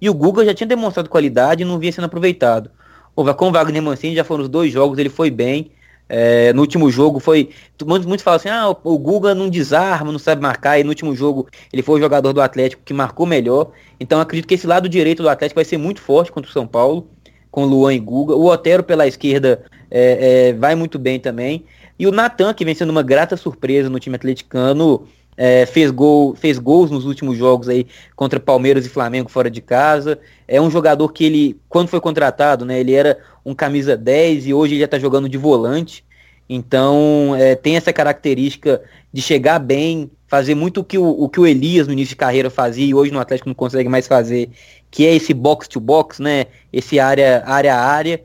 E 0.00 0.08
o 0.08 0.14
Guga 0.14 0.44
já 0.44 0.54
tinha 0.54 0.66
demonstrado 0.66 1.08
qualidade 1.08 1.62
e 1.62 1.66
não 1.66 1.78
vinha 1.78 1.92
sendo 1.92 2.04
aproveitado. 2.04 2.70
Com 3.14 3.48
o 3.48 3.52
Wagner 3.52 3.82
Mancini 3.82 4.14
já 4.14 4.24
foram 4.24 4.44
os 4.44 4.48
dois 4.48 4.70
jogos, 4.70 4.98
ele 4.98 5.08
foi 5.08 5.30
bem. 5.30 5.70
É, 6.08 6.52
no 6.52 6.60
último 6.60 6.90
jogo 6.90 7.18
foi. 7.18 7.50
Muitos, 7.84 8.06
muitos 8.06 8.22
falam 8.22 8.36
assim, 8.36 8.48
ah, 8.48 8.70
o, 8.70 8.94
o 8.94 8.98
Guga 8.98 9.34
não 9.34 9.48
desarma, 9.48 10.12
não 10.12 10.18
sabe 10.18 10.40
marcar, 10.40 10.78
e 10.78 10.84
no 10.84 10.90
último 10.90 11.14
jogo 11.14 11.48
ele 11.72 11.82
foi 11.82 11.98
o 11.98 12.02
jogador 12.02 12.32
do 12.32 12.40
Atlético 12.40 12.82
que 12.84 12.94
marcou 12.94 13.26
melhor. 13.26 13.72
Então 13.98 14.20
acredito 14.20 14.46
que 14.46 14.54
esse 14.54 14.66
lado 14.66 14.88
direito 14.88 15.22
do 15.22 15.28
Atlético 15.28 15.58
vai 15.58 15.64
ser 15.64 15.76
muito 15.76 16.00
forte 16.00 16.30
contra 16.30 16.48
o 16.48 16.52
São 16.52 16.66
Paulo, 16.66 17.08
com 17.50 17.64
Luan 17.64 17.94
e 17.94 17.98
Guga. 17.98 18.34
O 18.34 18.46
Otero 18.46 18.82
pela 18.82 19.06
esquerda 19.06 19.64
é, 19.90 20.48
é, 20.48 20.52
vai 20.52 20.74
muito 20.74 20.98
bem 20.98 21.18
também. 21.18 21.64
E 21.98 22.06
o 22.06 22.12
Natan, 22.12 22.52
que 22.52 22.64
vem 22.64 22.74
sendo 22.74 22.90
uma 22.90 23.02
grata 23.02 23.36
surpresa 23.36 23.88
no 23.88 23.98
time 23.98 24.16
atleticano, 24.16 25.06
é, 25.36 25.66
fez, 25.66 25.90
gol, 25.90 26.34
fez 26.34 26.58
gols 26.58 26.90
nos 26.90 27.04
últimos 27.04 27.36
jogos 27.36 27.68
aí 27.68 27.86
contra 28.14 28.40
Palmeiras 28.40 28.86
e 28.86 28.88
Flamengo 28.88 29.28
fora 29.28 29.50
de 29.50 29.60
casa. 29.60 30.18
É 30.48 30.60
um 30.60 30.70
jogador 30.70 31.08
que 31.12 31.24
ele, 31.24 31.60
quando 31.68 31.88
foi 31.88 32.00
contratado, 32.00 32.64
né, 32.64 32.80
ele 32.80 32.94
era 32.94 33.18
um 33.44 33.54
camisa 33.54 33.96
10 33.96 34.46
e 34.46 34.54
hoje 34.54 34.74
ele 34.74 34.80
já 34.80 34.86
está 34.86 34.98
jogando 34.98 35.28
de 35.28 35.36
volante. 35.36 36.04
Então 36.48 37.34
é, 37.36 37.54
tem 37.54 37.76
essa 37.76 37.92
característica 37.92 38.82
de 39.12 39.20
chegar 39.20 39.58
bem, 39.58 40.10
fazer 40.28 40.54
muito 40.54 40.80
o 40.80 40.84
que 40.84 40.96
o, 40.96 41.04
o 41.04 41.28
que 41.28 41.40
o 41.40 41.46
Elias 41.46 41.86
no 41.86 41.92
início 41.92 42.10
de 42.10 42.16
carreira 42.16 42.48
fazia 42.48 42.86
e 42.86 42.94
hoje 42.94 43.12
no 43.12 43.20
Atlético 43.20 43.48
não 43.48 43.54
consegue 43.54 43.88
mais 43.88 44.06
fazer, 44.06 44.50
que 44.90 45.06
é 45.06 45.14
esse 45.14 45.34
box 45.34 45.68
to 45.68 45.80
box, 45.80 46.20
né? 46.20 46.46
Esse 46.72 46.98
área 46.98 47.42
área 47.46 47.74
área. 47.74 48.22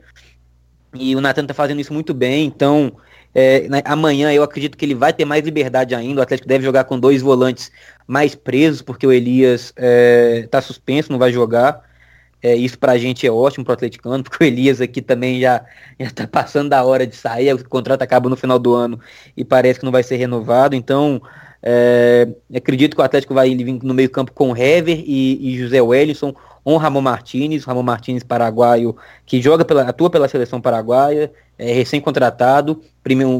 E 0.94 1.16
o 1.16 1.20
Nathan 1.20 1.46
tá 1.46 1.54
fazendo 1.54 1.80
isso 1.80 1.92
muito 1.92 2.12
bem, 2.12 2.44
então 2.46 2.92
é, 3.34 3.68
né, 3.68 3.82
amanhã 3.84 4.32
eu 4.32 4.42
acredito 4.42 4.76
que 4.76 4.84
ele 4.84 4.94
vai 4.94 5.12
ter 5.12 5.24
mais 5.24 5.44
liberdade 5.44 5.94
ainda. 5.94 6.20
O 6.20 6.22
Atlético 6.22 6.48
deve 6.48 6.64
jogar 6.64 6.84
com 6.84 6.98
dois 6.98 7.22
volantes 7.22 7.70
mais 8.06 8.34
presos, 8.34 8.82
porque 8.82 9.06
o 9.06 9.12
Elias 9.12 9.72
está 10.44 10.58
é, 10.58 10.60
suspenso, 10.60 11.10
não 11.10 11.18
vai 11.18 11.32
jogar. 11.32 11.82
É, 12.42 12.56
isso 12.56 12.76
pra 12.78 12.98
gente 12.98 13.26
é 13.26 13.30
ótimo 13.30 13.64
pro 13.64 13.72
atleticano, 13.74 14.22
porque 14.24 14.44
o 14.44 14.46
Elias 14.46 14.80
aqui 14.80 15.00
também 15.00 15.40
já, 15.40 15.64
já 15.98 16.10
tá 16.10 16.26
passando 16.26 16.68
da 16.68 16.84
hora 16.84 17.06
de 17.06 17.14
sair, 17.14 17.54
o 17.54 17.68
contrato 17.68 18.02
acaba 18.02 18.28
no 18.28 18.36
final 18.36 18.58
do 18.58 18.74
ano 18.74 19.00
e 19.36 19.44
parece 19.44 19.78
que 19.78 19.84
não 19.84 19.92
vai 19.92 20.02
ser 20.02 20.16
renovado. 20.16 20.74
Então, 20.74 21.22
é, 21.62 22.28
acredito 22.54 22.96
que 22.96 23.00
o 23.00 23.04
Atlético 23.04 23.32
vai 23.32 23.54
vir 23.54 23.78
no 23.82 23.94
meio 23.94 24.10
campo 24.10 24.32
com 24.32 24.56
Hever 24.56 25.02
e, 25.06 25.54
e 25.54 25.58
José 25.58 25.80
Wellison, 25.80 26.34
ou 26.64 26.76
Ramon 26.76 27.00
Martinez, 27.00 27.64
Ramon 27.64 27.82
Martinez 27.82 28.22
paraguaio, 28.22 28.96
que 29.26 29.40
joga 29.40 29.64
pela, 29.64 29.82
atua 29.82 30.10
pela 30.10 30.28
seleção 30.28 30.60
paraguaia, 30.60 31.32
é, 31.58 31.72
recém-contratado, 31.72 32.80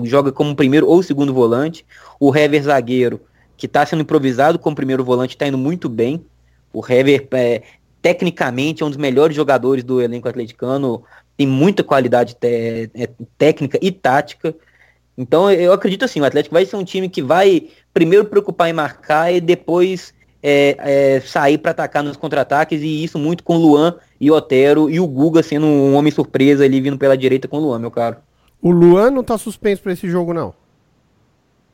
joga 0.04 0.32
como 0.32 0.54
primeiro 0.56 0.88
ou 0.88 1.02
segundo 1.02 1.32
volante. 1.32 1.84
O 2.18 2.34
Hever 2.36 2.62
zagueiro, 2.62 3.20
que 3.56 3.66
está 3.66 3.86
sendo 3.86 4.02
improvisado 4.02 4.58
como 4.58 4.74
primeiro 4.74 5.04
volante, 5.04 5.34
está 5.34 5.46
indo 5.46 5.58
muito 5.58 5.88
bem. 5.88 6.24
O 6.72 6.84
Hever, 6.84 7.28
é, 7.32 7.62
tecnicamente, 8.00 8.82
é 8.82 8.86
um 8.86 8.90
dos 8.90 8.98
melhores 8.98 9.36
jogadores 9.36 9.84
do 9.84 10.00
elenco 10.00 10.28
atleticano, 10.28 11.04
tem 11.36 11.46
muita 11.46 11.84
qualidade 11.84 12.36
é, 12.42 12.88
técnica 13.38 13.78
e 13.80 13.90
tática. 13.92 14.54
Então 15.16 15.50
eu 15.50 15.72
acredito 15.72 16.04
assim, 16.04 16.20
o 16.20 16.24
Atlético 16.24 16.54
vai 16.54 16.64
ser 16.64 16.76
um 16.76 16.84
time 16.84 17.08
que 17.08 17.22
vai 17.22 17.68
primeiro 17.92 18.24
preocupar 18.24 18.68
em 18.68 18.72
marcar 18.72 19.32
e 19.32 19.40
depois 19.40 20.12
é, 20.42 20.76
é, 20.78 21.20
sair 21.20 21.58
para 21.58 21.70
atacar 21.70 22.02
nos 22.02 22.16
contra-ataques, 22.16 22.82
e 22.82 23.04
isso 23.04 23.18
muito 23.18 23.44
com 23.44 23.56
o 23.56 23.60
Luan 23.60 23.94
e 24.20 24.30
Otero, 24.30 24.90
e 24.90 24.98
o 24.98 25.06
Guga 25.06 25.42
sendo 25.42 25.66
um 25.66 25.94
homem 25.94 26.10
surpresa 26.10 26.64
ali 26.64 26.80
vindo 26.80 26.98
pela 26.98 27.16
direita 27.16 27.46
com 27.46 27.58
o 27.58 27.60
Luan, 27.60 27.78
meu 27.78 27.90
caro. 27.90 28.16
O 28.60 28.70
Luan 28.70 29.10
não 29.10 29.24
tá 29.24 29.38
suspenso 29.38 29.82
para 29.82 29.92
esse 29.92 30.08
jogo, 30.08 30.32
não? 30.32 30.54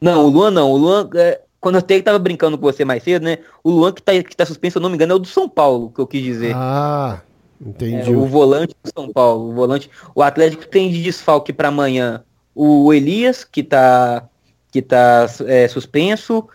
Não, 0.00 0.24
o 0.24 0.28
Luan 0.28 0.50
não. 0.50 0.70
O 0.70 0.76
Luan, 0.76 1.08
é, 1.14 1.40
quando 1.60 1.74
eu 1.74 1.80
até 1.80 2.00
tava 2.00 2.18
brincando 2.18 2.56
com 2.56 2.62
você 2.62 2.84
mais 2.84 3.02
cedo, 3.02 3.24
né? 3.24 3.38
O 3.62 3.70
Luan 3.70 3.92
que 3.92 4.02
tá, 4.02 4.12
que 4.22 4.36
tá 4.36 4.46
suspenso, 4.46 4.74
se 4.74 4.78
eu 4.78 4.82
não 4.82 4.88
me 4.88 4.94
engano, 4.94 5.12
é 5.12 5.16
o 5.16 5.18
do 5.18 5.26
São 5.26 5.48
Paulo, 5.48 5.90
que 5.90 6.00
eu 6.00 6.06
quis 6.06 6.22
dizer. 6.22 6.54
Ah, 6.54 7.20
entendi. 7.60 8.10
É, 8.10 8.16
o 8.16 8.26
volante 8.26 8.74
do 8.82 8.90
São 8.94 9.12
Paulo. 9.12 9.50
O 9.50 9.54
volante. 9.54 9.90
O 10.14 10.22
Atlético 10.22 10.66
tem 10.66 10.90
de 10.90 11.02
desfalque 11.02 11.52
para 11.52 11.68
amanhã 11.68 12.22
o 12.54 12.92
Elias, 12.92 13.44
que 13.44 13.62
tá, 13.62 14.28
que 14.72 14.82
tá 14.82 15.26
é, 15.46 15.68
suspenso, 15.68 16.48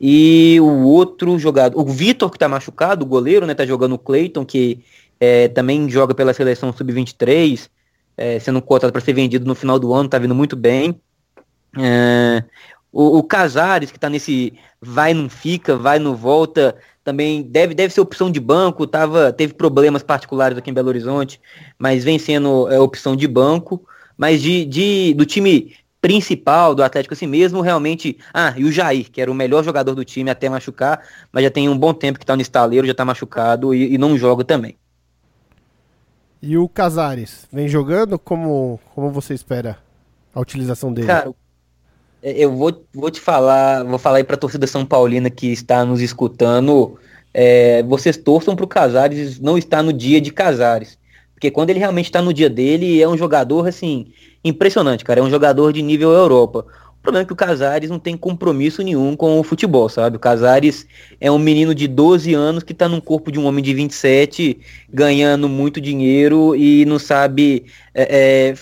e 0.00 0.58
o 0.60 0.84
outro 0.84 1.38
jogador, 1.38 1.78
o 1.78 1.84
Vitor, 1.84 2.30
que 2.30 2.38
tá 2.38 2.48
machucado, 2.48 3.04
o 3.04 3.08
goleiro, 3.08 3.46
né? 3.46 3.54
Tá 3.54 3.64
jogando 3.64 3.94
o 3.94 3.98
Cleiton, 3.98 4.44
que 4.44 4.84
é, 5.20 5.48
também 5.48 5.88
joga 5.88 6.14
pela 6.14 6.34
seleção 6.34 6.72
sub-23, 6.72 7.68
é, 8.16 8.38
sendo 8.38 8.60
cotado 8.60 8.92
para 8.92 9.00
ser 9.00 9.12
vendido 9.12 9.46
no 9.46 9.54
final 9.54 9.78
do 9.78 9.92
ano, 9.92 10.08
tá 10.08 10.18
vindo 10.18 10.34
muito 10.34 10.56
bem. 10.56 11.00
É, 11.78 12.44
o, 12.92 13.18
o 13.18 13.22
Casares, 13.22 13.90
que 13.90 13.98
tá 13.98 14.08
nesse 14.08 14.52
vai 14.80 15.14
não 15.14 15.28
fica, 15.28 15.76
vai 15.76 15.98
não 15.98 16.14
volta, 16.14 16.76
também 17.02 17.42
deve, 17.42 17.74
deve 17.74 17.92
ser 17.92 18.00
opção 18.00 18.30
de 18.30 18.40
banco, 18.40 18.86
tava, 18.86 19.32
teve 19.32 19.54
problemas 19.54 20.02
particulares 20.02 20.56
aqui 20.58 20.70
em 20.70 20.74
Belo 20.74 20.88
Horizonte, 20.88 21.40
mas 21.78 22.04
vem 22.04 22.18
sendo 22.18 22.68
é, 22.70 22.78
opção 22.78 23.16
de 23.16 23.26
banco. 23.26 23.84
Mas 24.16 24.40
de, 24.40 24.64
de, 24.64 25.12
do 25.14 25.26
time 25.26 25.74
principal 26.04 26.74
do 26.74 26.82
Atlético 26.82 27.14
assim 27.14 27.26
mesmo, 27.26 27.62
realmente. 27.62 28.18
Ah, 28.34 28.52
e 28.58 28.64
o 28.64 28.70
Jair, 28.70 29.10
que 29.10 29.22
era 29.22 29.32
o 29.32 29.34
melhor 29.34 29.64
jogador 29.64 29.94
do 29.94 30.04
time 30.04 30.28
até 30.28 30.50
machucar, 30.50 31.02
mas 31.32 31.42
já 31.42 31.50
tem 31.50 31.66
um 31.66 31.78
bom 31.78 31.94
tempo 31.94 32.18
que 32.18 32.26
tá 32.26 32.36
no 32.36 32.42
estaleiro, 32.42 32.86
já 32.86 32.92
tá 32.92 33.06
machucado 33.06 33.74
e, 33.74 33.94
e 33.94 33.96
não 33.96 34.18
joga 34.18 34.44
também. 34.44 34.76
E 36.42 36.58
o 36.58 36.68
Casares, 36.68 37.48
vem 37.50 37.68
jogando? 37.68 38.18
Como, 38.18 38.78
como 38.94 39.10
você 39.10 39.32
espera 39.32 39.78
a 40.34 40.40
utilização 40.40 40.92
dele? 40.92 41.06
Cara, 41.06 41.32
é, 42.22 42.32
eu 42.32 42.54
vou, 42.54 42.84
vou 42.92 43.10
te 43.10 43.18
falar, 43.18 43.82
vou 43.82 43.98
falar 43.98 44.18
aí 44.18 44.24
pra 44.24 44.36
torcida 44.36 44.66
São 44.66 44.84
Paulina 44.84 45.30
que 45.30 45.50
está 45.50 45.86
nos 45.86 46.02
escutando. 46.02 46.98
É, 47.32 47.82
vocês 47.84 48.18
torçam 48.18 48.54
pro 48.54 48.68
Casares 48.68 49.40
não 49.40 49.56
estar 49.56 49.82
no 49.82 49.90
dia 49.90 50.20
de 50.20 50.30
Casares. 50.30 50.98
Porque 51.44 51.52
quando 51.52 51.68
ele 51.68 51.78
realmente 51.78 52.06
está 52.06 52.22
no 52.22 52.32
dia 52.32 52.48
dele, 52.48 53.02
é 53.02 53.06
um 53.06 53.18
jogador, 53.18 53.68
assim, 53.68 54.06
impressionante, 54.42 55.04
cara. 55.04 55.20
É 55.20 55.22
um 55.22 55.28
jogador 55.28 55.74
de 55.74 55.82
nível 55.82 56.10
Europa. 56.10 56.64
O 56.98 57.02
problema 57.02 57.22
é 57.22 57.26
que 57.26 57.34
o 57.34 57.36
Casares 57.36 57.90
não 57.90 57.98
tem 57.98 58.16
compromisso 58.16 58.82
nenhum 58.82 59.14
com 59.14 59.38
o 59.38 59.42
futebol, 59.42 59.90
sabe? 59.90 60.16
O 60.16 60.18
Casares 60.18 60.86
é 61.20 61.30
um 61.30 61.38
menino 61.38 61.74
de 61.74 61.86
12 61.86 62.32
anos 62.32 62.62
que 62.62 62.72
está 62.72 62.88
num 62.88 62.98
corpo 62.98 63.30
de 63.30 63.38
um 63.38 63.44
homem 63.44 63.62
de 63.62 63.74
27, 63.74 64.58
ganhando 64.90 65.46
muito 65.46 65.82
dinheiro 65.82 66.56
e 66.56 66.86
não 66.86 66.98
sabe 66.98 67.66
é, 67.92 68.48
é, 68.48 68.54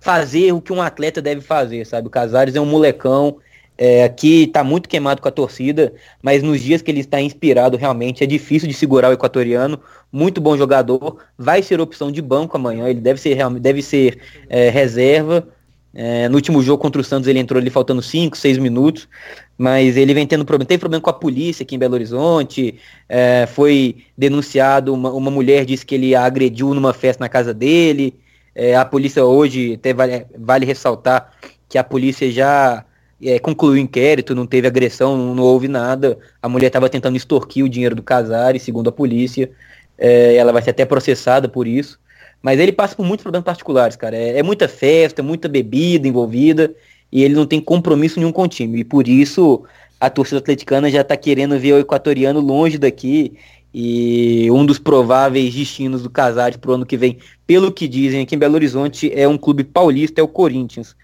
fazer 0.00 0.52
o 0.52 0.62
que 0.62 0.72
um 0.72 0.80
atleta 0.80 1.20
deve 1.20 1.42
fazer, 1.42 1.84
sabe? 1.84 2.06
O 2.06 2.10
Casares 2.10 2.56
é 2.56 2.60
um 2.60 2.64
molecão, 2.64 3.36
é, 3.76 4.04
aqui 4.04 4.44
está 4.44 4.62
muito 4.62 4.88
queimado 4.88 5.20
com 5.20 5.28
a 5.28 5.32
torcida, 5.32 5.92
mas 6.22 6.42
nos 6.42 6.60
dias 6.60 6.80
que 6.80 6.90
ele 6.90 7.00
está 7.00 7.20
inspirado, 7.20 7.76
realmente 7.76 8.22
é 8.22 8.26
difícil 8.26 8.68
de 8.68 8.74
segurar 8.74 9.10
o 9.10 9.12
equatoriano. 9.12 9.80
Muito 10.12 10.40
bom 10.40 10.56
jogador, 10.56 11.18
vai 11.36 11.62
ser 11.62 11.80
opção 11.80 12.12
de 12.12 12.22
banco 12.22 12.56
amanhã. 12.56 12.88
Ele 12.88 13.00
deve 13.00 13.20
ser, 13.20 13.36
deve 13.58 13.82
ser 13.82 14.18
é, 14.48 14.70
reserva. 14.70 15.48
É, 15.96 16.28
no 16.28 16.34
último 16.36 16.60
jogo 16.60 16.82
contra 16.82 17.00
o 17.00 17.04
Santos 17.04 17.28
ele 17.28 17.38
entrou 17.38 17.60
ali 17.60 17.70
faltando 17.70 18.02
5, 18.02 18.36
6 18.36 18.58
minutos, 18.58 19.08
mas 19.56 19.96
ele 19.96 20.12
vem 20.14 20.26
tendo 20.26 20.44
problema. 20.44 20.66
Tem 20.66 20.78
problema 20.78 21.00
com 21.00 21.10
a 21.10 21.12
polícia 21.12 21.62
aqui 21.62 21.74
em 21.74 21.78
Belo 21.78 21.94
Horizonte. 21.94 22.78
É, 23.08 23.46
foi 23.46 24.04
denunciado, 24.16 24.92
uma, 24.94 25.12
uma 25.12 25.30
mulher 25.30 25.64
disse 25.64 25.84
que 25.86 25.94
ele 25.94 26.14
a 26.14 26.24
agrediu 26.24 26.74
numa 26.74 26.92
festa 26.92 27.22
na 27.22 27.28
casa 27.28 27.52
dele. 27.52 28.14
É, 28.54 28.76
a 28.76 28.84
polícia 28.84 29.24
hoje, 29.24 29.74
até 29.74 29.92
vale, 29.92 30.26
vale 30.38 30.64
ressaltar 30.64 31.32
que 31.68 31.76
a 31.76 31.82
polícia 31.82 32.30
já 32.30 32.84
é, 33.24 33.38
concluiu 33.38 33.74
o 33.74 33.78
inquérito, 33.78 34.34
não 34.34 34.46
teve 34.46 34.66
agressão, 34.66 35.34
não, 35.34 35.42
houve 35.42 35.66
nada. 35.68 36.18
A 36.42 36.48
mulher 36.48 36.66
estava 36.66 36.88
tentando 36.88 37.16
extorquir 37.16 37.64
o 37.64 37.68
dinheiro 37.68 37.94
do 37.94 38.02
Casares, 38.02 38.62
segundo 38.62 38.88
a 38.88 38.92
polícia. 38.92 39.50
É, 39.96 40.34
ela 40.36 40.52
vai 40.52 40.62
ser 40.62 40.70
até 40.70 40.84
processada 40.84 41.48
por 41.48 41.66
isso. 41.66 41.98
Mas 42.42 42.60
ele 42.60 42.72
passa 42.72 42.94
por 42.94 43.06
muitos 43.06 43.22
problemas 43.22 43.44
particulares, 43.44 43.96
cara. 43.96 44.16
É, 44.16 44.38
é, 44.38 44.42
muita 44.42 44.68
festa, 44.68 45.22
muita 45.22 45.48
bebida 45.48 46.06
envolvida. 46.06 46.74
E 47.10 47.22
ele 47.22 47.34
não 47.34 47.46
tem 47.46 47.60
compromisso 47.60 48.18
nenhum 48.18 48.32
com 48.32 48.42
o 48.42 48.48
time. 48.48 48.80
E 48.80 48.84
por 48.84 49.08
isso 49.08 49.64
a 49.98 50.10
torcida 50.10 50.38
atleticana 50.38 50.90
já 50.90 51.00
está 51.00 51.16
querendo 51.16 51.58
ver 51.58 51.72
o 51.72 51.78
equatoriano 51.78 52.40
longe 52.40 52.76
daqui. 52.76 53.32
E 53.72 54.50
um 54.50 54.64
dos 54.66 54.78
prováveis 54.78 55.54
destinos 55.54 56.02
do 56.02 56.10
Casares 56.10 56.56
para 56.56 56.70
o 56.70 56.74
ano 56.74 56.86
que 56.86 56.96
vem, 56.96 57.18
pelo 57.46 57.72
que 57.72 57.88
dizem 57.88 58.22
aqui 58.22 58.34
em 58.34 58.38
Belo 58.38 58.54
Horizonte, 58.54 59.10
é 59.14 59.26
um 59.26 59.38
clube 59.38 59.64
paulista, 59.64 60.20
é 60.20 60.24
o 60.24 60.28
Corinthians. 60.28 60.94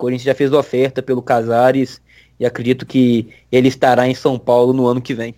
Corinthians 0.00 0.24
já 0.24 0.34
fez 0.34 0.50
oferta 0.52 1.02
pelo 1.02 1.20
Casares 1.20 2.00
e 2.38 2.46
acredito 2.46 2.86
que 2.86 3.28
ele 3.52 3.68
estará 3.68 4.08
em 4.08 4.14
São 4.14 4.38
Paulo 4.38 4.72
no 4.72 4.86
ano 4.86 5.00
que 5.00 5.12
vem. 5.12 5.34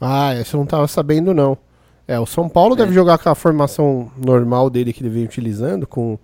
Ah, 0.00 0.34
eu 0.34 0.44
não 0.54 0.64
estava 0.64 0.88
sabendo 0.88 1.32
não. 1.32 1.56
É, 2.08 2.18
o 2.18 2.26
São 2.26 2.48
Paulo 2.48 2.74
é. 2.74 2.78
deve 2.78 2.92
jogar 2.92 3.16
com 3.18 3.28
a 3.30 3.34
formação 3.34 4.10
normal 4.18 4.68
dele 4.68 4.92
que 4.92 5.00
ele 5.00 5.08
vem 5.08 5.24
utilizando, 5.24 5.86
com 5.86 6.18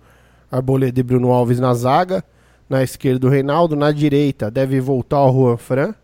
Arboleda 0.51 0.99
e 0.99 1.03
Bruno 1.03 1.31
Alves 1.31 1.59
na 1.59 1.73
zaga, 1.73 2.23
na 2.69 2.83
esquerda 2.83 3.25
o 3.25 3.29
Reinaldo, 3.29 3.75
na 3.75 3.91
direita 3.91 4.51
deve 4.51 4.79
voltar 4.81 5.23
o 5.23 5.31
Juan 5.31 5.57
Fran. 5.57 5.95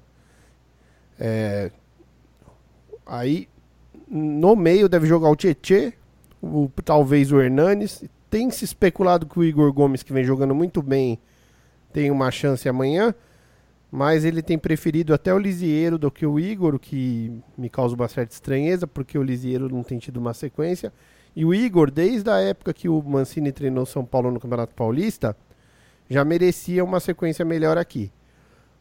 É, 1.19 1.69
aí 3.05 3.49
no 4.09 4.55
meio 4.55 4.87
deve 4.87 5.05
jogar 5.05 5.29
o 5.29 5.35
Tietê, 5.35 5.93
o, 6.41 6.71
talvez 6.83 7.31
o 7.31 7.41
Hernanes, 7.41 8.03
tem 8.29 8.49
se 8.51 8.65
especulado 8.65 9.25
que 9.25 9.39
o 9.39 9.43
Igor 9.43 9.71
Gomes, 9.73 10.03
que 10.03 10.13
vem 10.13 10.23
jogando 10.23 10.53
muito 10.53 10.81
bem, 10.81 11.19
tem 11.93 12.11
uma 12.11 12.31
chance 12.31 12.67
amanhã. 12.67 13.13
Mas 13.89 14.25
ele 14.25 14.41
tem 14.41 14.57
preferido 14.57 15.13
até 15.13 15.33
o 15.33 15.39
Lisieiro 15.39 15.97
do 15.97 16.11
que 16.11 16.25
o 16.25 16.37
Igor, 16.37 16.75
o 16.75 16.79
que 16.79 17.31
me 17.57 17.69
causa 17.69 17.95
uma 17.95 18.07
certa 18.09 18.33
estranheza, 18.33 18.85
porque 18.85 19.17
o 19.17 19.23
Lisieiro 19.23 19.69
não 19.69 19.81
tem 19.81 19.97
tido 19.97 20.17
uma 20.17 20.33
sequência. 20.33 20.91
E 21.33 21.45
o 21.45 21.53
Igor, 21.53 21.89
desde 21.89 22.29
a 22.29 22.37
época 22.39 22.73
que 22.73 22.89
o 22.89 23.01
Mancini 23.01 23.51
treinou 23.51 23.85
São 23.85 24.03
Paulo 24.03 24.29
no 24.29 24.39
Campeonato 24.39 24.73
Paulista, 24.75 25.37
já 26.09 26.25
merecia 26.25 26.83
uma 26.83 26.99
sequência 26.99 27.45
melhor 27.45 27.77
aqui. 27.77 28.11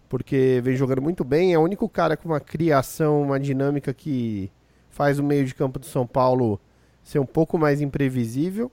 Porque 0.08 0.60
vem 0.62 0.76
jogando 0.76 1.02
muito 1.02 1.22
bem, 1.22 1.52
é 1.52 1.58
o 1.58 1.62
único 1.62 1.88
cara 1.88 2.16
com 2.16 2.28
uma 2.28 2.40
criação, 2.40 3.22
uma 3.22 3.38
dinâmica 3.38 3.92
que 3.94 4.50
faz 4.90 5.18
o 5.18 5.24
meio 5.24 5.44
de 5.44 5.54
campo 5.54 5.78
do 5.78 5.86
São 5.86 6.06
Paulo 6.06 6.60
ser 7.02 7.18
um 7.18 7.26
pouco 7.26 7.58
mais 7.58 7.80
imprevisível. 7.80 8.72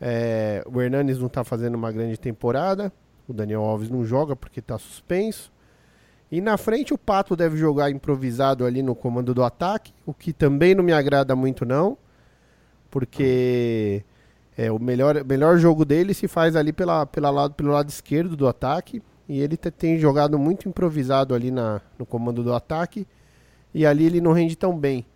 É, 0.00 0.62
o 0.66 0.80
Hernanes 0.80 1.18
não 1.18 1.26
está 1.26 1.42
fazendo 1.42 1.74
uma 1.74 1.90
grande 1.90 2.18
temporada. 2.18 2.92
O 3.28 3.32
Daniel 3.32 3.62
Alves 3.62 3.90
não 3.90 4.04
joga 4.04 4.36
porque 4.36 4.60
está 4.60 4.78
suspenso. 4.78 5.50
E 6.30 6.40
na 6.40 6.56
frente 6.56 6.92
o 6.92 6.98
Pato 6.98 7.36
deve 7.36 7.56
jogar 7.56 7.90
improvisado 7.90 8.64
ali 8.64 8.82
no 8.82 8.94
comando 8.94 9.32
do 9.32 9.44
ataque, 9.44 9.92
o 10.04 10.12
que 10.12 10.32
também 10.32 10.74
não 10.74 10.82
me 10.82 10.92
agrada 10.92 11.36
muito 11.36 11.64
não, 11.64 11.96
porque 12.90 14.04
é, 14.56 14.72
o 14.72 14.78
melhor, 14.78 15.24
melhor 15.24 15.56
jogo 15.56 15.84
dele 15.84 16.12
se 16.12 16.26
faz 16.26 16.56
ali 16.56 16.72
pela, 16.72 17.06
pela 17.06 17.30
lado, 17.30 17.54
pelo 17.54 17.70
lado 17.70 17.88
esquerdo 17.88 18.36
do 18.36 18.48
ataque, 18.48 19.00
e 19.28 19.40
ele 19.40 19.56
tem 19.56 19.98
jogado 19.98 20.36
muito 20.36 20.68
improvisado 20.68 21.32
ali 21.32 21.50
na, 21.50 21.80
no 21.96 22.04
comando 22.04 22.42
do 22.42 22.52
ataque, 22.52 23.06
e 23.72 23.86
ali 23.86 24.06
ele 24.06 24.20
não 24.20 24.32
rende 24.32 24.56
tão 24.56 24.76
bem. 24.76 25.06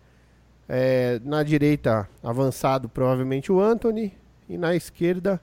É, 0.69 1.19
na 1.25 1.43
direita, 1.43 2.07
avançado, 2.23 2.87
provavelmente 2.87 3.51
o 3.51 3.59
Anthony, 3.59 4.13
e 4.51 4.57
na 4.57 4.75
esquerda 4.75 5.41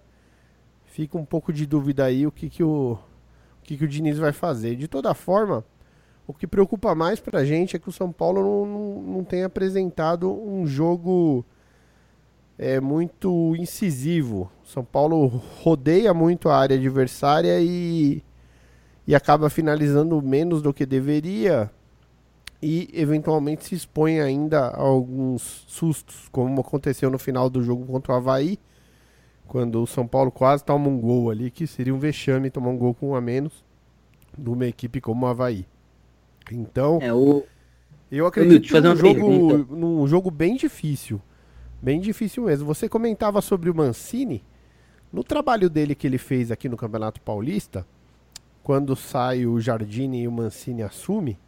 fica 0.84 1.16
um 1.16 1.24
pouco 1.24 1.52
de 1.52 1.64
dúvida 1.64 2.04
aí 2.04 2.26
o 2.26 2.32
que, 2.32 2.50
que, 2.50 2.62
o, 2.62 2.92
o, 2.92 3.62
que, 3.62 3.76
que 3.76 3.84
o 3.84 3.88
Diniz 3.88 4.18
vai 4.18 4.32
fazer. 4.32 4.76
De 4.76 4.86
toda 4.86 5.14
forma, 5.14 5.64
o 6.26 6.34
que 6.34 6.46
preocupa 6.46 6.94
mais 6.94 7.18
pra 7.18 7.44
gente 7.44 7.74
é 7.74 7.78
que 7.78 7.88
o 7.88 7.92
São 7.92 8.12
Paulo 8.12 8.42
não, 8.42 8.66
não, 8.66 9.02
não 9.14 9.24
tem 9.24 9.44
apresentado 9.44 10.30
um 10.30 10.66
jogo 10.66 11.42
é, 12.58 12.80
muito 12.80 13.56
incisivo. 13.56 14.52
São 14.62 14.84
Paulo 14.84 15.26
rodeia 15.62 16.12
muito 16.12 16.50
a 16.50 16.58
área 16.58 16.76
adversária 16.76 17.58
e, 17.60 18.22
e 19.06 19.14
acaba 19.14 19.48
finalizando 19.48 20.20
menos 20.20 20.60
do 20.60 20.74
que 20.74 20.84
deveria 20.84 21.70
e 22.60 22.90
eventualmente 22.92 23.64
se 23.64 23.74
expõe 23.74 24.20
ainda 24.20 24.66
a 24.66 24.80
alguns 24.80 25.64
sustos, 25.68 26.28
como 26.30 26.60
aconteceu 26.60 27.08
no 27.08 27.18
final 27.18 27.48
do 27.48 27.62
jogo 27.62 27.86
contra 27.86 28.12
o 28.12 28.16
Havaí, 28.16 28.58
quando 29.48 29.82
o 29.82 29.86
São 29.86 30.06
Paulo 30.06 30.30
quase 30.30 30.62
toma 30.62 30.88
um 30.88 31.00
gol 31.00 31.30
ali, 31.30 31.50
que 31.50 31.66
seria 31.66 31.94
um 31.94 31.98
vexame 31.98 32.50
tomar 32.50 32.68
um 32.68 32.76
gol 32.76 32.94
com 32.94 33.10
um 33.10 33.14
a 33.14 33.20
menos 33.20 33.64
de 34.36 34.48
uma 34.48 34.66
equipe 34.66 35.00
como 35.00 35.26
o 35.26 35.28
Havaí. 35.28 35.66
Então, 36.52 36.98
é, 37.02 37.12
o... 37.12 37.42
eu 38.12 38.26
acredito 38.26 38.80
num 38.80 38.94
jogo, 38.94 39.74
num 39.74 40.06
jogo 40.06 40.30
bem 40.30 40.54
difícil. 40.54 41.20
Bem 41.80 42.00
difícil 42.00 42.44
mesmo. 42.44 42.66
Você 42.66 42.88
comentava 42.88 43.40
sobre 43.40 43.70
o 43.70 43.74
Mancini. 43.74 44.44
No 45.12 45.24
trabalho 45.24 45.70
dele 45.70 45.94
que 45.94 46.06
ele 46.06 46.18
fez 46.18 46.50
aqui 46.50 46.68
no 46.68 46.76
Campeonato 46.76 47.20
Paulista, 47.20 47.86
quando 48.62 48.94
sai 48.94 49.46
o 49.46 49.58
Jardine 49.58 50.22
e 50.22 50.28
o 50.28 50.32
Mancini 50.32 50.82
assume, 50.82 51.38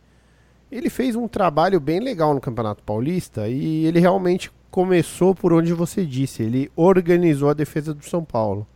ele 0.72 0.88
fez 0.88 1.16
um 1.16 1.28
trabalho 1.28 1.78
bem 1.78 2.00
legal 2.00 2.32
no 2.32 2.40
Campeonato 2.40 2.82
Paulista 2.82 3.48
e 3.48 3.84
ele 3.84 4.00
realmente 4.00 4.50
começou 4.70 5.34
por 5.34 5.52
onde 5.52 5.72
você 5.72 6.06
disse, 6.06 6.42
ele 6.42 6.70
organizou 6.76 7.50
a 7.50 7.54
defesa 7.54 7.92
do 7.92 8.04
São 8.04 8.24
Paulo. 8.24 8.66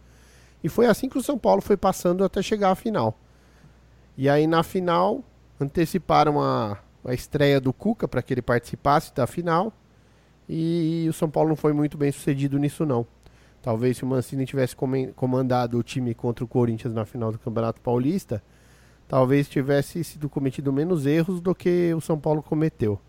E 0.63 0.69
foi 0.69 0.87
assim 0.87 1.09
que 1.09 1.19
o 1.19 1.23
São 1.23 1.39
Paulo 1.39 1.61
foi 1.61 1.77
passando 1.77 2.25
até 2.25 2.43
chegar 2.43 2.71
à 2.71 2.75
final. 2.75 3.19
E 4.17 4.29
aí 4.29 4.47
na 4.47 4.63
final 4.63 5.23
anteciparam 5.61 6.41
a, 6.41 6.79
a 7.05 7.15
estreia 7.15 7.61
do 7.61 7.73
Cuca 7.73 8.09
para 8.09 8.23
que 8.23 8.33
ele 8.35 8.43
participasse 8.43 9.15
da 9.15 9.27
final. 9.27 9.73
E 10.49 11.07
o 11.09 11.13
São 11.13 11.31
Paulo 11.31 11.51
não 11.51 11.57
foi 11.57 11.73
muito 11.73 11.97
bem 11.97 12.11
sucedido 12.11 12.59
nisso 12.59 12.85
não. 12.85 13.07
Talvez 13.63 13.97
se 13.97 14.05
o 14.05 14.07
Mancini 14.07 14.45
tivesse 14.45 14.77
comandado 15.17 15.79
o 15.79 15.83
time 15.83 16.15
contra 16.15 16.45
o 16.45 16.49
Corinthians 16.49 16.93
na 16.93 17.07
final 17.07 17.33
do 17.33 17.39
Campeonato 17.39 17.81
Paulista, 17.81 18.43
talvez 19.09 19.49
tivesse 19.49 20.05
sido 20.05 20.29
cometido 20.29 20.73
menos 20.73 21.07
erros 21.07 21.41
do 21.41 21.55
que 21.55 21.95
o 21.95 22.01
São 22.01 22.19
Paulo 22.19 22.43
cometeu. 22.43 23.01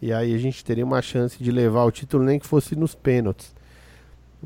E 0.00 0.12
aí 0.12 0.34
a 0.34 0.38
gente 0.38 0.64
teria 0.64 0.84
uma 0.84 1.02
chance 1.02 1.42
de 1.42 1.50
levar 1.50 1.84
o 1.84 1.90
título 1.90 2.24
nem 2.24 2.38
que 2.38 2.46
fosse 2.46 2.76
nos 2.76 2.94
pênaltis. 2.94 3.54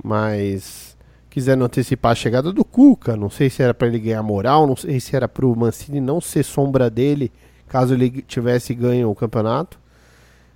Mas 0.02 0.96
quiseram 1.28 1.64
antecipar 1.64 2.12
a 2.12 2.14
chegada 2.14 2.52
do 2.52 2.64
Cuca, 2.64 3.16
não 3.16 3.30
sei 3.30 3.50
se 3.50 3.62
era 3.62 3.74
para 3.74 3.88
ele 3.88 3.98
ganhar 3.98 4.22
moral, 4.22 4.66
não 4.66 4.76
sei 4.76 5.00
se 5.00 5.14
era 5.14 5.28
para 5.28 5.46
o 5.46 5.56
Mancini 5.56 6.00
não 6.00 6.20
ser 6.20 6.42
sombra 6.42 6.90
dele 6.90 7.30
caso 7.72 7.94
ele 7.94 8.20
tivesse 8.22 8.74
ganho 8.74 9.10
o 9.10 9.14
campeonato. 9.14 9.80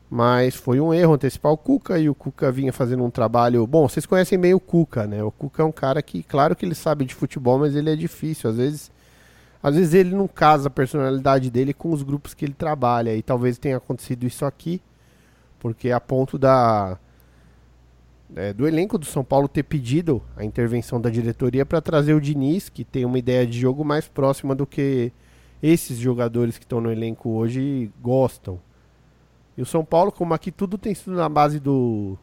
Mas 0.09 0.55
foi 0.55 0.79
um 0.79 0.93
erro 0.95 1.15
antecipar 1.15 1.51
o 1.51 1.57
Cuca 1.57 1.99
e 1.99 2.09
o 2.09 2.15
Cuca 2.15 2.53
vinha 2.53 2.73
fazendo 2.73 3.03
um 3.03 3.11
trabalho. 3.11 3.67
Bom, 3.67 3.89
vocês 3.89 4.05
conhecem 4.05 4.39
bem 4.39 4.55
o 4.55 4.61
Cuca, 4.61 5.07
né? 5.07 5.23
O 5.23 5.33
Cuca 5.33 5.63
é 5.63 5.65
um 5.65 5.73
cara 5.73 6.01
que, 6.03 6.23
claro 6.23 6.55
que 6.55 6.65
ele 6.65 6.75
sabe 6.75 7.05
de 7.05 7.15
futebol, 7.15 7.59
mas 7.59 7.75
ele 7.75 7.91
é 7.91 7.97
difícil. 7.97 8.51
Às 8.51 8.57
vezes 8.57 8.91
às 9.67 9.75
vezes 9.75 9.95
ele 9.95 10.15
não 10.15 10.29
casa 10.29 10.69
a 10.69 10.71
personalidade 10.71 11.51
dele 11.51 11.75
com 11.75 11.91
os 11.91 12.05
grupos 12.05 12.33
que 12.33 12.45
ele 12.45 12.55
trabalha. 12.55 13.17
E 13.17 13.21
talvez 13.21 13.59
tenha 13.59 13.79
acontecido 13.79 14.25
isso 14.25 14.45
aqui, 14.45 14.81
porque 15.59 15.91
a 15.91 15.99
ponto 15.99 16.39
da 16.39 16.97
é, 18.37 18.53
do 18.53 18.69
elenco 18.69 18.97
do 18.97 19.05
São 19.05 19.25
Paulo 19.25 19.49
ter 19.49 19.65
pedido 19.65 20.23
a 20.37 20.45
intervenção 20.45 21.01
da 21.01 21.11
diretoria 21.11 21.67
para 21.67 21.81
trazer 21.81 22.15
o 22.15 22.21
Diniz, 22.21 22.69
que 22.69 22.85
tem 22.85 23.05
uma 23.05 23.19
ideia 23.19 23.45
de 23.45 23.59
jogo 23.59 23.85
mais 23.85 24.07
próxima 24.07 24.55
do 24.55 24.65
que 24.65 25.11
esses 25.61 25.99
jogadores 25.99 26.57
que 26.57 26.65
estão 26.65 26.81
no 26.81 26.93
elenco 26.93 27.31
hoje 27.31 27.91
gostam. 28.01 28.61
E 29.59 29.63
o 29.63 29.67
São 29.67 29.85
Paulo, 29.85 30.13
como 30.13 30.33
aqui 30.33 30.53
tudo 30.53 30.79
tem 30.79 30.95
sido 30.95 31.17
na 31.17 31.29
base 31.29 31.59
do, 31.59 32.17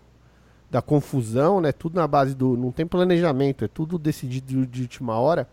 da 0.72 0.82
confusão, 0.82 1.60
né? 1.60 1.74
Tudo 1.74 1.96
na 1.96 2.08
base 2.08 2.34
do. 2.34 2.56
Não 2.56 2.72
tem 2.72 2.86
planejamento, 2.86 3.66
é 3.66 3.68
tudo 3.68 4.00
decidido 4.00 4.66
de 4.66 4.82
última 4.84 5.20
hora. 5.20 5.46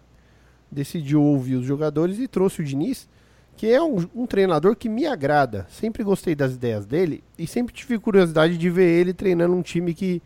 Decidiu 0.70 1.22
ouvir 1.22 1.56
os 1.56 1.64
jogadores 1.64 2.18
e 2.18 2.28
trouxe 2.28 2.60
o 2.60 2.64
Diniz, 2.64 3.08
que 3.56 3.70
é 3.70 3.82
um, 3.82 4.06
um 4.14 4.26
treinador 4.26 4.76
que 4.76 4.88
me 4.88 5.06
agrada. 5.06 5.66
Sempre 5.68 6.02
gostei 6.02 6.34
das 6.34 6.54
ideias 6.54 6.86
dele 6.86 7.22
e 7.38 7.46
sempre 7.46 7.74
tive 7.74 7.98
curiosidade 7.98 8.56
de 8.56 8.70
ver 8.70 9.00
ele 9.00 9.12
treinando 9.12 9.54
um 9.54 9.62
time 9.62 9.92
que 9.92 10.22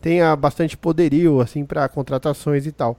tenha 0.00 0.34
bastante 0.36 0.76
poderio, 0.76 1.40
assim, 1.40 1.64
para 1.64 1.88
contratações 1.88 2.66
e 2.66 2.72
tal. 2.72 2.98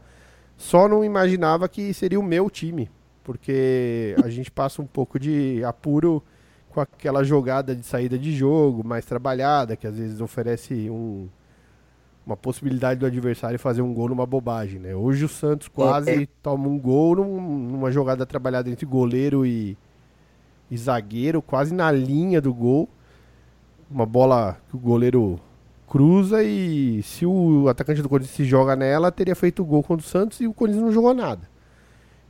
Só 0.58 0.88
não 0.88 1.06
imaginava 1.06 1.70
que 1.70 1.94
seria 1.94 2.20
o 2.20 2.24
meu 2.24 2.50
time, 2.50 2.90
porque 3.24 4.16
a 4.24 4.30
gente 4.30 4.52
passa 4.52 4.82
um 4.82 4.86
pouco 4.86 5.18
de 5.18 5.64
apuro 5.64 6.22
com 6.70 6.82
aquela 6.82 7.24
jogada 7.24 7.76
de 7.76 7.86
saída 7.86 8.18
de 8.18 8.36
jogo 8.36 8.86
mais 8.86 9.06
trabalhada, 9.06 9.76
que 9.76 9.88
às 9.88 9.98
vezes 9.98 10.20
oferece 10.22 10.90
um, 10.90 11.28
uma 12.26 12.38
possibilidade 12.38 13.00
do 13.00 13.06
adversário 13.06 13.58
fazer 13.58 13.82
um 13.82 13.94
gol 13.94 14.10
numa 14.10 14.26
bobagem, 14.26 14.80
né? 14.80 14.96
Hoje 14.96 15.26
o 15.26 15.30
Santos 15.30 15.68
é, 15.68 15.72
quase 15.74 16.10
é, 16.10 16.24
é. 16.24 16.28
toma 16.44 16.68
um 16.68 16.78
gol 16.78 17.16
num, 17.16 17.40
numa 17.42 17.92
jogada 17.92 18.26
trabalhada 18.26 18.70
entre 18.70 18.86
goleiro 18.86 19.46
e, 19.46 19.78
e 20.70 20.78
zagueiro, 20.78 21.42
quase 21.42 21.74
na 21.74 21.92
linha 21.92 22.40
do 22.40 22.54
gol. 22.54 22.88
Uma 23.90 24.06
bola 24.06 24.58
que 24.70 24.76
o 24.76 24.80
goleiro 24.80 25.40
cruza 25.88 26.44
e 26.44 27.02
se 27.02 27.26
o 27.26 27.68
atacante 27.68 28.02
do 28.02 28.08
Corinthians 28.08 28.36
se 28.36 28.46
joga 28.46 28.76
nela, 28.76 29.12
teria 29.12 29.36
feito 29.36 29.64
o 29.64 29.66
gol 29.66 29.82
contra 29.82 30.06
o 30.06 30.10
Santos 30.10 30.40
e 30.40 30.48
o 30.48 30.54
Corinthians 30.54 30.84
não 30.84 30.92
jogou 30.92 31.14
nada. 31.16 31.50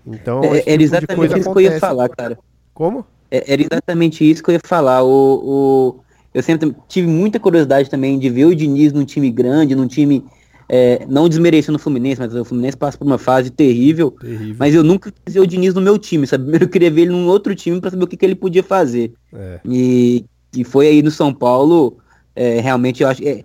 Então, 0.07 0.41
é, 0.43 0.59
tipo 0.59 0.69
era 0.69 0.83
exatamente 0.83 1.39
isso 1.39 1.51
que 1.51 1.57
eu 1.57 1.61
ia 1.61 1.79
falar, 1.79 2.09
cara. 2.09 2.39
Como? 2.73 3.05
É, 3.29 3.53
era 3.53 3.61
exatamente 3.61 4.29
isso 4.29 4.41
que 4.41 4.49
eu 4.49 4.53
ia 4.53 4.61
falar. 4.63 5.03
O, 5.03 5.09
o, 5.09 5.99
eu 6.33 6.43
sempre 6.43 6.75
tive 6.87 7.07
muita 7.07 7.39
curiosidade 7.39 7.89
também 7.89 8.19
de 8.19 8.29
ver 8.29 8.45
o 8.45 8.55
Diniz 8.55 8.93
num 8.93 9.05
time 9.05 9.31
grande, 9.31 9.75
num 9.75 9.87
time. 9.87 10.23
É, 10.71 11.03
não 11.09 11.27
desmerecendo 11.27 11.77
o 11.77 11.81
Fluminense, 11.81 12.21
mas 12.21 12.35
o 12.35 12.45
Fluminense 12.45 12.77
passa 12.77 12.95
por 12.95 13.07
uma 13.07 13.17
fase 13.17 13.49
terrível, 13.49 14.11
terrível. 14.11 14.55
Mas 14.59 14.75
eu 14.75 14.83
nunca 14.83 15.11
quis 15.11 15.33
ver 15.33 15.39
o 15.39 15.47
Diniz 15.47 15.73
no 15.73 15.81
meu 15.81 15.97
time, 15.97 16.27
sabe? 16.27 16.57
Eu 16.61 16.69
queria 16.69 16.91
ver 16.91 17.01
ele 17.01 17.11
num 17.11 17.27
outro 17.27 17.55
time 17.55 17.81
para 17.81 17.89
saber 17.89 18.03
o 18.03 18.07
que, 18.07 18.15
que 18.15 18.23
ele 18.23 18.35
podia 18.35 18.61
fazer. 18.61 19.13
É. 19.33 19.59
E, 19.65 20.25
e 20.55 20.63
foi 20.63 20.87
aí 20.87 21.01
no 21.01 21.09
São 21.09 21.33
Paulo, 21.33 21.97
é, 22.35 22.59
realmente 22.59 23.01
eu 23.01 23.09
acho. 23.09 23.27
É, 23.27 23.43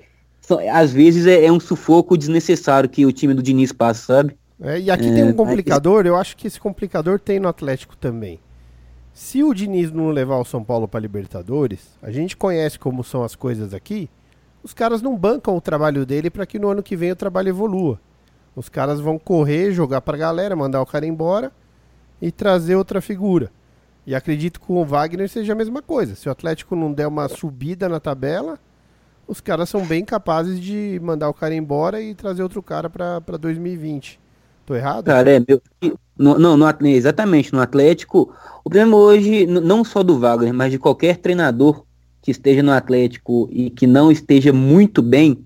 às 0.70 0.92
vezes 0.92 1.26
é, 1.26 1.46
é, 1.46 1.50
um 1.50 1.58
sufoco 1.58 2.18
desnecessário 2.18 2.90
que 2.90 3.06
o 3.06 3.12
time 3.12 3.32
do 3.32 3.42
Diniz 3.42 3.72
passa, 3.72 4.16
sabe? 4.16 4.36
É, 4.60 4.78
e 4.78 4.90
aqui 4.90 5.10
tem 5.10 5.24
um 5.24 5.32
complicador, 5.32 6.06
eu 6.06 6.16
acho 6.16 6.36
que 6.36 6.46
esse 6.46 6.60
complicador 6.60 7.18
tem 7.18 7.40
no 7.40 7.48
Atlético 7.48 7.96
também. 7.96 8.38
Se 9.14 9.44
o 9.44 9.54
Diniz 9.54 9.92
não 9.92 10.10
levar 10.10 10.38
o 10.38 10.44
São 10.44 10.64
Paulo 10.64 10.88
para 10.88 10.98
Libertadores, 10.98 11.96
a 12.02 12.10
gente 12.10 12.36
conhece 12.36 12.76
como 12.76 13.04
são 13.04 13.22
as 13.22 13.36
coisas 13.36 13.72
aqui. 13.72 14.10
Os 14.60 14.74
caras 14.74 15.00
não 15.00 15.16
bancam 15.16 15.56
o 15.56 15.60
trabalho 15.60 16.04
dele 16.04 16.28
para 16.28 16.44
que 16.44 16.58
no 16.58 16.68
ano 16.68 16.82
que 16.82 16.96
vem 16.96 17.12
o 17.12 17.16
trabalho 17.16 17.50
evolua. 17.50 18.00
Os 18.56 18.68
caras 18.68 18.98
vão 18.98 19.16
correr, 19.16 19.70
jogar 19.70 20.00
para 20.00 20.16
a 20.16 20.18
galera, 20.18 20.56
mandar 20.56 20.82
o 20.82 20.86
cara 20.86 21.06
embora 21.06 21.52
e 22.20 22.32
trazer 22.32 22.74
outra 22.74 23.00
figura. 23.00 23.52
E 24.04 24.16
acredito 24.16 24.58
que 24.58 24.66
com 24.66 24.82
o 24.82 24.84
Wagner 24.84 25.28
seja 25.28 25.52
a 25.52 25.56
mesma 25.56 25.80
coisa. 25.80 26.16
Se 26.16 26.28
o 26.28 26.32
Atlético 26.32 26.74
não 26.74 26.92
der 26.92 27.06
uma 27.06 27.28
subida 27.28 27.88
na 27.88 28.00
tabela, 28.00 28.58
os 29.28 29.40
caras 29.40 29.68
são 29.68 29.86
bem 29.86 30.04
capazes 30.04 30.58
de 30.58 31.00
mandar 31.00 31.28
o 31.28 31.34
cara 31.34 31.54
embora 31.54 32.02
e 32.02 32.16
trazer 32.16 32.42
outro 32.42 32.60
cara 32.60 32.90
para 32.90 33.38
2020. 33.38 34.23
Tô 34.66 34.74
errado? 34.74 35.04
Cara, 35.04 35.30
é, 35.30 35.42
meu, 35.46 35.60
no, 36.16 36.38
não, 36.38 36.56
no, 36.56 36.86
exatamente, 36.86 37.52
no 37.52 37.60
Atlético, 37.60 38.32
o 38.64 38.70
problema 38.70 38.96
hoje, 38.96 39.46
não 39.46 39.84
só 39.84 40.02
do 40.02 40.18
Wagner, 40.18 40.54
mas 40.54 40.70
de 40.70 40.78
qualquer 40.78 41.18
treinador 41.18 41.84
que 42.22 42.30
esteja 42.30 42.62
no 42.62 42.72
Atlético 42.72 43.48
e 43.52 43.68
que 43.68 43.86
não 43.86 44.10
esteja 44.10 44.52
muito 44.52 45.02
bem, 45.02 45.44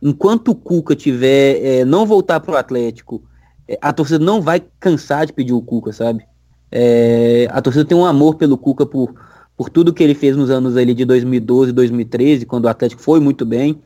enquanto 0.00 0.52
o 0.52 0.54
Cuca 0.54 0.94
tiver, 0.94 1.60
é, 1.64 1.84
não 1.84 2.06
voltar 2.06 2.38
pro 2.38 2.56
Atlético, 2.56 3.22
é, 3.66 3.78
a 3.80 3.92
torcida 3.92 4.24
não 4.24 4.40
vai 4.40 4.62
cansar 4.78 5.26
de 5.26 5.32
pedir 5.32 5.52
o 5.52 5.62
Cuca, 5.62 5.92
sabe? 5.92 6.24
É, 6.70 7.48
a 7.50 7.60
torcida 7.60 7.84
tem 7.84 7.96
um 7.96 8.04
amor 8.04 8.36
pelo 8.36 8.56
Cuca 8.56 8.86
por, 8.86 9.12
por 9.56 9.68
tudo 9.68 9.92
que 9.92 10.04
ele 10.04 10.14
fez 10.14 10.36
nos 10.36 10.50
anos 10.50 10.76
ali 10.76 10.94
de 10.94 11.04
2012 11.04 11.72
2013, 11.72 12.46
quando 12.46 12.66
o 12.66 12.68
Atlético 12.68 13.02
foi 13.02 13.18
muito 13.18 13.44
bem, 13.44 13.80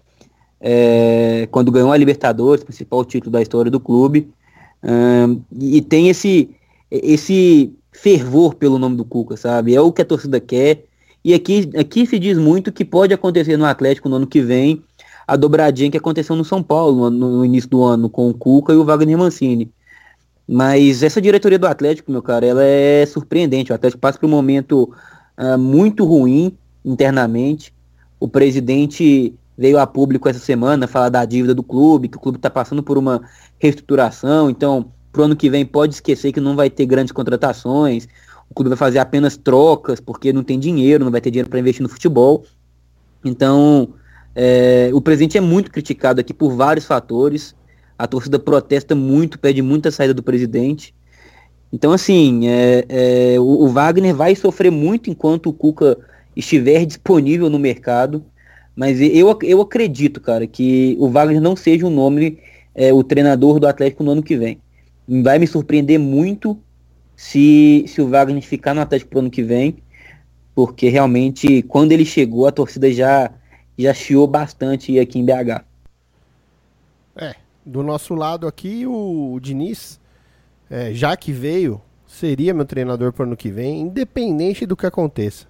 é, 0.60 1.48
quando 1.50 1.72
ganhou 1.72 1.92
a 1.92 1.96
Libertadores, 1.96 2.62
principal 2.62 3.04
título 3.04 3.32
da 3.32 3.40
história 3.40 3.70
do 3.70 3.80
clube 3.80 4.30
e 5.58 5.80
tem 5.82 6.08
esse, 6.08 6.50
esse 6.90 7.72
fervor 7.92 8.54
pelo 8.54 8.78
nome 8.78 8.96
do 8.96 9.04
Cuca, 9.04 9.36
sabe? 9.36 9.74
É 9.74 9.80
o 9.80 9.92
que 9.92 10.02
a 10.02 10.04
torcida 10.04 10.40
quer. 10.40 10.84
E 11.24 11.32
aqui, 11.32 11.70
aqui 11.76 12.06
se 12.06 12.18
diz 12.18 12.36
muito 12.36 12.72
que 12.72 12.84
pode 12.84 13.14
acontecer 13.14 13.56
no 13.56 13.64
Atlético 13.64 14.08
no 14.08 14.16
ano 14.16 14.26
que 14.26 14.42
vem 14.42 14.82
a 15.26 15.36
dobradinha 15.36 15.90
que 15.90 15.96
aconteceu 15.96 16.36
no 16.36 16.44
São 16.44 16.62
Paulo 16.62 17.10
no, 17.10 17.38
no 17.38 17.44
início 17.44 17.70
do 17.70 17.82
ano 17.82 18.10
com 18.10 18.28
o 18.28 18.34
Cuca 18.34 18.72
e 18.72 18.76
o 18.76 18.84
Wagner 18.84 19.16
Mancini. 19.16 19.70
Mas 20.46 21.02
essa 21.02 21.20
diretoria 21.20 21.58
do 21.58 21.66
Atlético, 21.66 22.12
meu 22.12 22.22
cara, 22.22 22.44
ela 22.44 22.62
é 22.62 23.06
surpreendente. 23.06 23.72
O 23.72 23.74
Atlético 23.74 24.00
passa 24.00 24.18
por 24.18 24.26
um 24.26 24.30
momento 24.30 24.94
uh, 25.38 25.58
muito 25.58 26.04
ruim 26.04 26.56
internamente. 26.84 27.72
O 28.20 28.28
presidente 28.28 29.34
veio 29.56 29.78
a 29.78 29.86
público 29.86 30.28
essa 30.28 30.38
semana 30.38 30.86
falar 30.86 31.08
da 31.08 31.24
dívida 31.24 31.54
do 31.54 31.62
clube, 31.62 32.08
que 32.08 32.16
o 32.16 32.20
clube 32.20 32.38
está 32.38 32.50
passando 32.50 32.82
por 32.82 32.98
uma 32.98 33.22
reestruturação, 33.58 34.50
então 34.50 34.92
pro 35.12 35.24
ano 35.24 35.36
que 35.36 35.48
vem 35.48 35.64
pode 35.64 35.94
esquecer 35.94 36.32
que 36.32 36.40
não 36.40 36.56
vai 36.56 36.68
ter 36.68 36.86
grandes 36.86 37.12
contratações, 37.12 38.08
o 38.50 38.54
clube 38.54 38.70
vai 38.70 38.78
fazer 38.78 38.98
apenas 38.98 39.36
trocas, 39.36 40.00
porque 40.00 40.32
não 40.32 40.42
tem 40.42 40.58
dinheiro, 40.58 41.04
não 41.04 41.12
vai 41.12 41.20
ter 41.20 41.30
dinheiro 41.30 41.48
para 41.48 41.58
investir 41.58 41.82
no 41.82 41.88
futebol. 41.88 42.44
Então, 43.24 43.94
é, 44.34 44.90
o 44.92 45.00
presidente 45.00 45.38
é 45.38 45.40
muito 45.40 45.70
criticado 45.70 46.20
aqui 46.20 46.34
por 46.34 46.50
vários 46.54 46.84
fatores. 46.84 47.54
A 47.98 48.06
torcida 48.06 48.38
protesta 48.38 48.94
muito, 48.94 49.38
pede 49.38 49.62
muita 49.62 49.90
saída 49.90 50.12
do 50.12 50.22
presidente. 50.22 50.94
Então, 51.72 51.92
assim, 51.92 52.46
é, 52.46 52.84
é, 52.88 53.40
o, 53.40 53.64
o, 53.64 53.68
Wagner 53.68 54.14
vai 54.14 54.34
sofrer 54.34 54.70
muito 54.70 55.10
enquanto 55.10 55.48
o 55.48 55.52
Cuca 55.52 55.98
estiver 56.36 56.84
disponível 56.84 57.48
no 57.48 57.58
mercado. 57.58 58.24
Mas 58.74 59.00
eu, 59.00 59.38
eu 59.42 59.60
acredito, 59.60 60.20
cara, 60.20 60.46
que 60.46 60.96
o 60.98 61.08
Wagner 61.08 61.40
não 61.40 61.54
seja 61.54 61.86
o 61.86 61.90
nome, 61.90 62.38
é, 62.74 62.92
o 62.92 63.04
treinador 63.04 63.60
do 63.60 63.66
Atlético 63.66 64.02
no 64.02 64.10
ano 64.10 64.22
que 64.22 64.36
vem. 64.36 64.58
Vai 65.06 65.38
me 65.38 65.46
surpreender 65.46 65.98
muito 65.98 66.58
se, 67.14 67.84
se 67.86 68.00
o 68.02 68.08
Wagner 68.08 68.42
ficar 68.42 68.74
no 68.74 68.80
Atlético 68.80 69.10
pro 69.10 69.20
ano 69.20 69.30
que 69.30 69.42
vem, 69.42 69.76
porque 70.54 70.88
realmente, 70.88 71.62
quando 71.62 71.92
ele 71.92 72.04
chegou, 72.04 72.46
a 72.46 72.52
torcida 72.52 72.92
já, 72.92 73.30
já 73.78 73.94
chiou 73.94 74.26
bastante 74.26 74.98
aqui 74.98 75.18
em 75.18 75.24
BH. 75.24 75.64
É, 77.16 77.34
do 77.64 77.82
nosso 77.82 78.14
lado 78.14 78.46
aqui, 78.46 78.86
o, 78.86 79.38
Diniz, 79.40 80.00
é, 80.68 80.92
já 80.92 81.16
que 81.16 81.32
veio, 81.32 81.80
seria 82.06 82.54
meu 82.54 82.64
treinador 82.64 83.12
para 83.12 83.24
o 83.24 83.26
ano 83.26 83.36
que 83.36 83.50
vem, 83.50 83.82
independente 83.82 84.66
do 84.66 84.76
que 84.76 84.86
aconteça. 84.86 85.46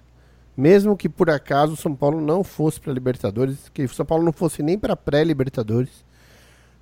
Mesmo 0.55 0.95
que 0.95 1.09
por 1.09 1.29
acaso 1.29 1.73
o 1.73 1.77
São 1.77 1.95
Paulo 1.95 2.21
não 2.21 2.43
fosse 2.43 2.79
para 2.79 2.93
Libertadores, 2.93 3.69
que 3.73 3.83
o 3.83 3.89
São 3.89 4.05
Paulo 4.05 4.23
não 4.23 4.31
fosse 4.31 4.63
nem 4.63 4.79
para 4.79 4.95
pré-Libertadores, 4.95 6.05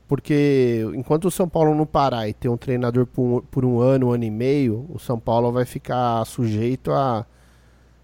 porque 0.07 0.85
enquanto 0.95 1.25
o 1.25 1.31
São 1.31 1.49
Paulo 1.49 1.73
não 1.73 1.85
parar 1.85 2.27
e 2.27 2.33
ter 2.33 2.49
um 2.49 2.57
treinador 2.57 3.05
por 3.07 3.23
um, 3.23 3.41
por 3.41 3.65
um 3.65 3.79
ano, 3.79 4.07
um 4.07 4.11
ano 4.11 4.23
e 4.23 4.31
meio, 4.31 4.85
o 4.89 4.99
São 4.99 5.19
Paulo 5.19 5.51
vai 5.51 5.65
ficar 5.65 6.23
sujeito 6.25 6.91
a 6.91 7.25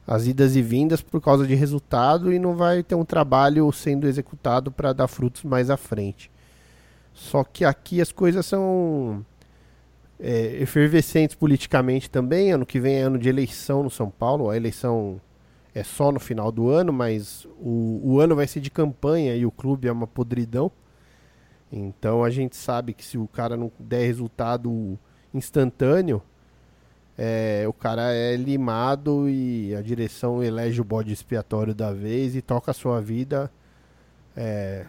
as 0.10 0.26
idas 0.26 0.56
e 0.56 0.62
vindas 0.64 1.04
por 1.04 1.22
causa 1.22 1.46
de 1.46 1.54
resultado 1.54 2.34
e 2.34 2.40
não 2.40 2.56
vai 2.56 2.82
ter 2.82 2.96
um 2.96 3.06
trabalho 3.06 3.72
sendo 3.72 4.08
executado 4.08 4.72
para 4.72 4.92
dar 4.92 5.08
frutos 5.08 5.44
mais 5.44 5.70
à 5.70 5.78
frente. 5.78 6.32
Só 7.14 7.44
que 7.44 7.64
aqui 7.64 8.02
as 8.02 8.12
coisas 8.12 8.44
são 8.44 9.24
é, 10.20 10.58
efervescentes 10.60 11.36
politicamente 11.36 12.10
também. 12.10 12.52
Ano 12.52 12.66
que 12.66 12.80
vem 12.80 12.96
é 12.96 13.02
ano 13.02 13.20
de 13.20 13.30
eleição 13.30 13.84
no 13.84 13.90
São 13.92 14.10
Paulo, 14.10 14.50
a 14.50 14.58
eleição 14.58 15.22
é 15.74 15.84
só 15.84 16.12
no 16.12 16.20
final 16.20 16.52
do 16.52 16.70
ano, 16.70 16.92
mas 16.92 17.46
o, 17.60 18.02
o 18.04 18.20
ano 18.20 18.36
vai 18.36 18.48
ser 18.48 18.60
de 18.60 18.72
campanha 18.72 19.36
e 19.36 19.46
o 19.46 19.52
clube 19.52 19.88
é 19.88 19.92
uma 19.92 20.08
podridão. 20.08 20.72
Então 21.72 22.24
a 22.24 22.30
gente 22.30 22.56
sabe 22.56 22.94
que 22.94 23.06
se 23.06 23.18
o 23.18 23.28
cara 23.28 23.56
não 23.56 23.72
der 23.80 24.06
resultado 24.06 24.98
instantâneo, 25.34 26.22
é, 27.18 27.66
o 27.68 27.74
cara 27.74 28.14
é 28.14 28.36
limado 28.36 29.30
e 29.30 29.76
a 29.76 29.82
direção 29.82 30.42
elege 30.42 30.82
o 30.82 30.86
bode 30.86 31.12
expiatório 31.12 31.76
da 31.76 31.92
vez 31.92 32.36
e 32.36 32.42
toca 32.42 32.72
a 32.72 32.74
sua 32.74 33.02
vida, 33.02 33.52
é, 34.36 34.86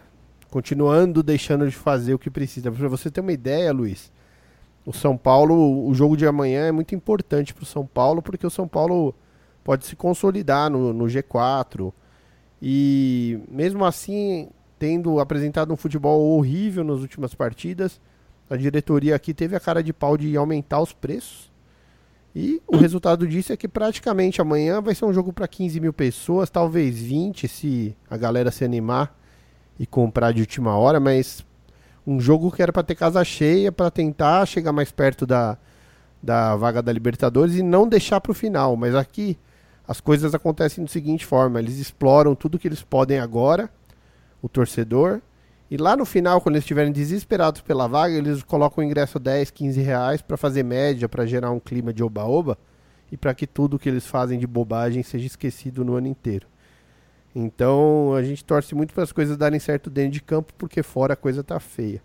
continuando 0.49 1.21
deixando 1.21 1.69
de 1.69 1.75
fazer 1.75 2.13
o 2.13 2.19
que 2.19 2.29
precisa. 2.31 2.71
Para 2.71 2.87
você 2.87 3.11
ter 3.11 3.21
uma 3.21 3.33
ideia, 3.33 3.71
Luiz, 3.71 4.11
o 4.85 4.93
São 4.93 5.15
Paulo, 5.15 5.85
o 5.87 5.93
jogo 5.93 6.17
de 6.17 6.25
amanhã 6.25 6.67
é 6.67 6.71
muito 6.71 6.95
importante 6.95 7.53
para 7.53 7.63
o 7.63 7.67
São 7.67 7.85
Paulo, 7.85 8.21
porque 8.21 8.47
o 8.47 8.49
São 8.49 8.67
Paulo 8.67 9.13
pode 9.63 9.85
se 9.85 9.95
consolidar 9.95 10.69
no, 10.69 10.93
no 10.93 11.05
G4. 11.05 11.93
E 12.61 13.39
mesmo 13.49 13.85
assim, 13.85 14.49
tendo 14.77 15.19
apresentado 15.19 15.73
um 15.73 15.77
futebol 15.77 16.37
horrível 16.37 16.83
nas 16.83 16.99
últimas 16.99 17.33
partidas, 17.33 17.99
a 18.49 18.55
diretoria 18.55 19.15
aqui 19.15 19.33
teve 19.33 19.55
a 19.55 19.59
cara 19.59 19.83
de 19.83 19.93
pau 19.93 20.17
de 20.17 20.35
aumentar 20.35 20.81
os 20.81 20.93
preços. 20.93 21.51
E 22.35 22.61
o 22.65 22.77
resultado 22.77 23.27
disso 23.27 23.51
é 23.51 23.57
que 23.57 23.67
praticamente 23.67 24.41
amanhã 24.41 24.81
vai 24.81 24.95
ser 24.95 25.05
um 25.05 25.13
jogo 25.13 25.33
para 25.33 25.47
15 25.47 25.79
mil 25.79 25.91
pessoas, 25.91 26.49
talvez 26.49 26.99
20 26.99 27.47
se 27.47 27.95
a 28.09 28.15
galera 28.15 28.51
se 28.51 28.63
animar 28.63 29.17
e 29.77 29.85
comprar 29.85 30.31
de 30.31 30.41
última 30.41 30.77
hora, 30.77 30.99
mas 30.99 31.45
um 32.05 32.19
jogo 32.19 32.51
que 32.51 32.61
era 32.61 32.71
para 32.71 32.83
ter 32.83 32.95
casa 32.95 33.23
cheia, 33.23 33.71
para 33.71 33.91
tentar 33.91 34.45
chegar 34.45 34.71
mais 34.71 34.91
perto 34.91 35.25
da, 35.25 35.57
da 36.21 36.55
vaga 36.55 36.81
da 36.81 36.91
Libertadores 36.91 37.55
e 37.55 37.63
não 37.63 37.87
deixar 37.87 38.21
para 38.21 38.31
o 38.31 38.35
final. 38.35 38.75
Mas 38.75 38.95
aqui 38.95 39.37
as 39.87 39.99
coisas 39.99 40.33
acontecem 40.33 40.83
da 40.83 40.89
seguinte 40.89 41.25
forma: 41.25 41.59
eles 41.59 41.77
exploram 41.77 42.35
tudo 42.35 42.59
que 42.59 42.67
eles 42.67 42.81
podem 42.81 43.19
agora, 43.19 43.69
o 44.41 44.49
torcedor, 44.49 45.21
e 45.71 45.77
lá 45.77 45.95
no 45.95 46.05
final, 46.05 46.41
quando 46.41 46.55
eles 46.55 46.65
estiverem 46.65 46.91
desesperados 46.91 47.61
pela 47.61 47.87
vaga, 47.87 48.13
eles 48.13 48.43
colocam 48.43 48.83
o 48.83 48.85
ingresso 48.85 49.17
10, 49.17 49.51
15 49.51 49.81
reais 49.81 50.21
para 50.21 50.35
fazer 50.35 50.63
média, 50.63 51.07
para 51.07 51.25
gerar 51.25 51.51
um 51.51 51.61
clima 51.61 51.93
de 51.93 52.03
oba-oba 52.03 52.57
e 53.09 53.15
para 53.15 53.33
que 53.33 53.47
tudo 53.47 53.79
que 53.79 53.87
eles 53.87 54.05
fazem 54.05 54.37
de 54.37 54.45
bobagem 54.45 55.01
seja 55.01 55.27
esquecido 55.27 55.85
no 55.85 55.95
ano 55.95 56.07
inteiro. 56.07 56.45
Então 57.33 58.13
a 58.13 58.21
gente 58.21 58.43
torce 58.43 58.75
muito 58.75 58.93
para 58.93 59.03
as 59.03 59.13
coisas 59.13 59.37
darem 59.37 59.61
certo 59.61 59.89
dentro 59.89 60.11
de 60.11 60.21
campo, 60.21 60.53
porque 60.57 60.83
fora 60.83 61.13
a 61.13 61.15
coisa 61.15 61.41
tá 61.41 61.57
feia. 61.57 62.01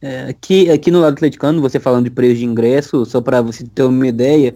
É, 0.00 0.22
aqui, 0.28 0.70
aqui 0.70 0.92
no 0.92 1.00
lado 1.00 1.14
atleticano, 1.14 1.60
você 1.60 1.80
falando 1.80 2.04
de 2.04 2.10
preço 2.10 2.36
de 2.36 2.44
ingresso, 2.44 3.04
só 3.04 3.20
para 3.20 3.40
você 3.42 3.64
ter 3.64 3.82
uma 3.82 4.06
ideia, 4.06 4.54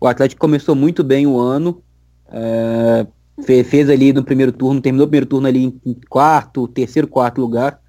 o 0.00 0.06
Atlético 0.06 0.40
começou 0.40 0.74
muito 0.74 1.02
bem 1.02 1.26
o 1.26 1.38
ano, 1.38 1.82
é, 2.28 3.06
fez, 3.42 3.66
fez, 3.68 3.90
ali 3.90 4.12
no 4.12 4.24
primeiro 4.24 4.52
turno, 4.52 4.80
terminou 4.80 5.06
o 5.06 5.08
primeiro 5.08 5.26
turno 5.26 5.46
ali 5.46 5.64
em 5.64 5.96
quarto, 6.08 6.68
terceiro, 6.68 7.08
quarto 7.08 7.40
lugar, 7.40 7.80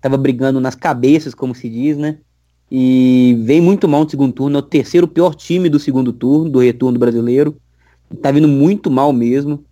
tava 0.00 0.16
brigando 0.16 0.60
nas 0.60 0.74
cabeças, 0.74 1.34
como 1.34 1.54
se 1.54 1.68
diz, 1.68 1.96
né? 1.96 2.18
E 2.70 3.38
vem 3.44 3.60
muito 3.60 3.86
mal 3.86 4.04
no 4.04 4.10
segundo 4.10 4.32
turno, 4.32 4.56
é 4.56 4.58
o 4.60 4.62
terceiro 4.62 5.06
pior 5.06 5.34
time 5.34 5.68
do 5.68 5.78
segundo 5.78 6.12
turno, 6.12 6.48
do 6.48 6.58
retorno 6.58 6.98
brasileiro, 6.98 7.56
tá 8.20 8.30
vindo 8.30 8.48
muito 8.48 8.90
mal 8.90 9.12
mesmo. 9.12 9.64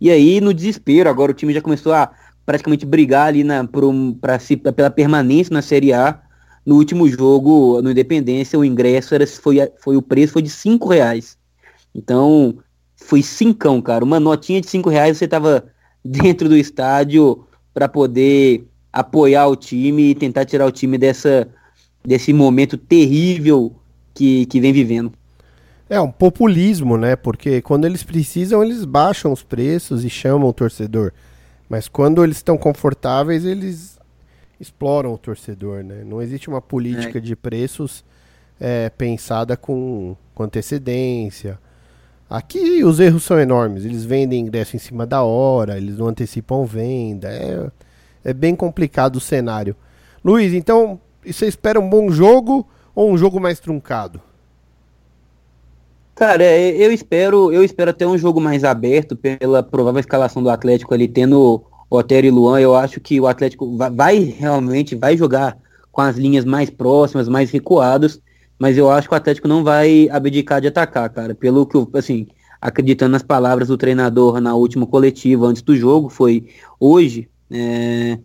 E 0.00 0.10
aí, 0.10 0.40
no 0.40 0.52
desespero, 0.52 1.08
agora 1.08 1.32
o 1.32 1.34
time 1.34 1.54
já 1.54 1.62
começou 1.62 1.92
a 1.92 2.10
praticamente 2.44 2.84
brigar 2.84 3.28
ali 3.28 3.42
na, 3.42 3.66
por 3.66 3.84
um, 3.84 4.12
pra, 4.12 4.38
pela 4.74 4.90
permanência 4.90 5.52
na 5.52 5.62
Série 5.62 5.92
A. 5.92 6.20
No 6.64 6.76
último 6.76 7.08
jogo, 7.08 7.80
no 7.82 7.90
Independência, 7.90 8.58
o 8.58 8.64
ingresso 8.64 9.14
era, 9.14 9.26
foi, 9.26 9.56
foi 9.78 9.96
o 9.96 10.02
preço 10.02 10.34
foi 10.34 10.42
de 10.42 10.50
cinco 10.50 10.88
reais. 10.88 11.36
Então, 11.94 12.56
foi 12.96 13.22
cincão, 13.22 13.80
cara. 13.82 14.04
Uma 14.04 14.18
notinha 14.18 14.60
de 14.60 14.68
cinco 14.68 14.88
reais 14.88 15.18
você 15.18 15.28
tava 15.28 15.66
dentro 16.04 16.48
do 16.48 16.56
estádio 16.56 17.44
para 17.72 17.88
poder 17.88 18.66
apoiar 18.92 19.46
o 19.48 19.56
time 19.56 20.10
e 20.10 20.14
tentar 20.14 20.44
tirar 20.44 20.66
o 20.66 20.72
time 20.72 20.96
dessa, 20.96 21.48
desse 22.04 22.32
momento 22.32 22.78
terrível 22.78 23.74
que, 24.14 24.46
que 24.46 24.60
vem 24.60 24.72
vivendo. 24.72 25.12
É 25.88 26.00
um 26.00 26.10
populismo, 26.10 26.96
né? 26.96 27.14
Porque 27.14 27.60
quando 27.60 27.84
eles 27.84 28.02
precisam, 28.02 28.62
eles 28.62 28.84
baixam 28.84 29.32
os 29.32 29.42
preços 29.42 30.04
e 30.04 30.10
chamam 30.10 30.48
o 30.48 30.52
torcedor. 30.52 31.12
Mas 31.68 31.88
quando 31.88 32.22
eles 32.24 32.36
estão 32.36 32.56
confortáveis, 32.56 33.44
eles 33.44 33.93
exploram 34.58 35.12
o 35.12 35.18
torcedor, 35.18 35.82
né? 35.82 36.02
Não 36.04 36.22
existe 36.22 36.48
uma 36.48 36.60
política 36.60 37.18
é. 37.18 37.20
de 37.20 37.34
preços 37.34 38.04
é, 38.60 38.88
pensada 38.90 39.56
com, 39.56 40.16
com 40.34 40.42
antecedência. 40.42 41.58
Aqui 42.28 42.82
os 42.84 43.00
erros 43.00 43.24
são 43.24 43.38
enormes. 43.38 43.84
Eles 43.84 44.04
vendem 44.04 44.40
ingresso 44.40 44.76
em 44.76 44.78
cima 44.78 45.06
da 45.06 45.22
hora, 45.22 45.76
eles 45.76 45.98
não 45.98 46.08
antecipam 46.08 46.64
venda. 46.64 47.28
É, 47.28 47.70
é 48.24 48.32
bem 48.32 48.54
complicado 48.56 49.16
o 49.16 49.20
cenário. 49.20 49.76
Luiz, 50.24 50.52
então 50.52 51.00
você 51.24 51.46
espera 51.46 51.78
um 51.78 51.88
bom 51.88 52.10
jogo 52.10 52.66
ou 52.94 53.10
um 53.10 53.18
jogo 53.18 53.38
mais 53.40 53.60
truncado? 53.60 54.20
Cara, 56.14 56.44
é, 56.44 56.70
eu 56.70 56.92
espero, 56.92 57.52
eu 57.52 57.64
espero 57.64 57.90
até 57.90 58.06
um 58.06 58.16
jogo 58.16 58.40
mais 58.40 58.62
aberto 58.62 59.16
pela 59.16 59.62
provável 59.62 59.98
escalação 59.98 60.42
do 60.42 60.48
Atlético 60.48 60.94
ali 60.94 61.08
tendo 61.08 61.64
Otero 61.94 62.26
e 62.26 62.30
Luan. 62.30 62.60
Eu 62.60 62.74
acho 62.74 63.00
que 63.00 63.20
o 63.20 63.26
Atlético 63.26 63.76
vai, 63.76 63.90
vai 63.90 64.18
realmente 64.18 64.94
vai 64.94 65.16
jogar 65.16 65.56
com 65.90 66.00
as 66.00 66.16
linhas 66.16 66.44
mais 66.44 66.70
próximas, 66.70 67.28
mais 67.28 67.50
recuadas, 67.50 68.20
mas 68.58 68.76
eu 68.76 68.90
acho 68.90 69.08
que 69.08 69.14
o 69.14 69.16
Atlético 69.16 69.46
não 69.46 69.62
vai 69.62 70.08
abdicar 70.10 70.60
de 70.60 70.68
atacar, 70.68 71.08
cara. 71.10 71.34
Pelo 71.34 71.64
que, 71.66 71.78
assim, 71.96 72.26
acreditando 72.60 73.12
nas 73.12 73.22
palavras 73.22 73.68
do 73.68 73.76
treinador 73.76 74.40
na 74.40 74.54
última 74.54 74.86
coletiva 74.86 75.46
antes 75.46 75.62
do 75.62 75.76
jogo, 75.76 76.08
foi 76.08 76.48
hoje, 76.80 77.28
é, 77.50 78.18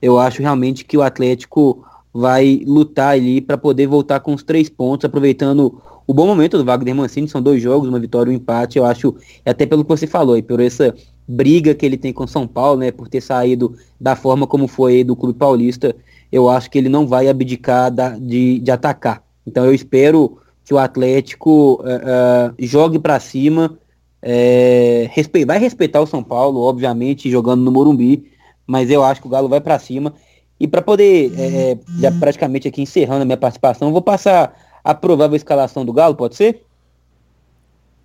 eu 0.00 0.18
acho 0.18 0.42
realmente 0.42 0.84
que 0.84 0.96
o 0.96 1.02
Atlético 1.02 1.84
vai 2.12 2.62
lutar 2.66 3.14
ali 3.14 3.40
para 3.40 3.56
poder 3.56 3.86
voltar 3.86 4.20
com 4.20 4.34
os 4.34 4.42
três 4.42 4.68
pontos, 4.68 5.04
aproveitando 5.04 5.80
o 6.06 6.12
bom 6.12 6.26
momento 6.26 6.58
do 6.58 6.64
Wagner 6.64 6.94
Mancini, 6.94 7.28
são 7.28 7.40
dois 7.40 7.62
jogos, 7.62 7.88
uma 7.88 8.00
vitória 8.00 8.30
e 8.30 8.34
um 8.34 8.36
empate, 8.36 8.78
eu 8.78 8.84
acho, 8.84 9.14
até 9.46 9.64
pelo 9.64 9.84
que 9.84 9.88
você 9.88 10.06
falou, 10.06 10.36
e 10.36 10.42
por 10.42 10.60
essa 10.60 10.94
briga 11.32 11.74
que 11.74 11.84
ele 11.86 11.96
tem 11.96 12.12
com 12.12 12.26
São 12.26 12.46
Paulo, 12.46 12.80
né, 12.80 12.90
por 12.90 13.08
ter 13.08 13.20
saído 13.20 13.74
da 14.00 14.14
forma 14.14 14.46
como 14.46 14.68
foi 14.68 15.02
do 15.02 15.16
Clube 15.16 15.38
Paulista, 15.38 15.96
eu 16.30 16.48
acho 16.48 16.70
que 16.70 16.78
ele 16.78 16.88
não 16.88 17.06
vai 17.06 17.28
abdicar 17.28 17.90
da, 17.90 18.10
de, 18.10 18.58
de 18.58 18.70
atacar. 18.70 19.22
Então 19.46 19.64
eu 19.64 19.74
espero 19.74 20.38
que 20.64 20.74
o 20.74 20.78
Atlético 20.78 21.82
uh, 21.82 21.84
uh, 21.84 22.54
jogue 22.58 22.98
para 22.98 23.18
cima, 23.18 23.78
é, 24.20 25.08
respe 25.10 25.44
vai 25.44 25.58
respeitar 25.58 26.00
o 26.00 26.06
São 26.06 26.22
Paulo, 26.22 26.60
obviamente, 26.60 27.30
jogando 27.30 27.62
no 27.62 27.72
Morumbi, 27.72 28.30
mas 28.66 28.90
eu 28.90 29.02
acho 29.02 29.20
que 29.20 29.26
o 29.26 29.30
Galo 29.30 29.48
vai 29.48 29.60
para 29.60 29.78
cima. 29.78 30.14
E 30.60 30.68
para 30.68 30.80
poder, 30.80 31.32
é, 31.36 31.78
já 31.98 32.12
praticamente 32.12 32.68
aqui 32.68 32.82
encerrando 32.82 33.22
a 33.22 33.24
minha 33.24 33.36
participação, 33.36 33.90
vou 33.90 34.02
passar 34.02 34.54
a 34.84 34.94
provável 34.94 35.36
escalação 35.36 35.84
do 35.84 35.92
Galo, 35.92 36.14
pode 36.14 36.36
ser? 36.36 36.64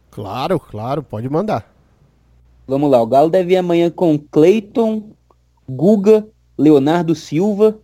Claro, 0.10 0.60
claro, 0.60 1.04
pode 1.04 1.30
mandar. 1.30 1.77
Vamos 2.68 2.92
lá, 2.92 3.02
o 3.02 3.08
Galo 3.08 3.30
deve 3.30 3.54
ir 3.54 3.58
amanhã 3.58 3.90
com 3.90 4.20
Cleiton, 4.20 5.12
Guga, 5.70 6.28
Leonardo 6.58 7.16
Silva, 7.16 7.80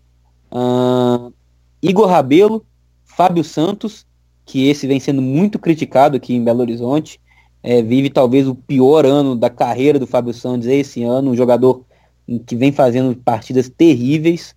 uh, 0.51 1.33
Igor 1.81 2.07
Rabelo, 2.07 2.65
Fábio 3.05 3.45
Santos, 3.45 4.05
que 4.45 4.67
esse 4.67 4.85
vem 4.85 4.99
sendo 4.99 5.21
muito 5.21 5.57
criticado 5.57 6.17
aqui 6.17 6.35
em 6.35 6.43
Belo 6.43 6.59
Horizonte. 6.59 7.17
É, 7.61 7.81
vive 7.81 8.09
talvez 8.09 8.45
o 8.45 8.55
pior 8.55 9.05
ano 9.05 9.37
da 9.37 9.49
carreira 9.49 9.97
do 9.97 10.05
Fábio 10.05 10.33
Santos 10.33 10.67
esse 10.67 11.01
ano, 11.01 11.31
um 11.31 11.35
jogador 11.35 11.85
que 12.45 12.53
vem 12.53 12.73
fazendo 12.73 13.15
partidas 13.15 13.69
terríveis. 13.69 14.53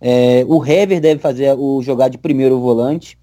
É, 0.00 0.44
o 0.48 0.66
Hever 0.66 1.00
deve 1.00 1.20
fazer 1.20 1.54
o 1.56 1.80
jogar 1.80 2.08
de 2.08 2.18
primeiro 2.18 2.58
volante. 2.58 3.16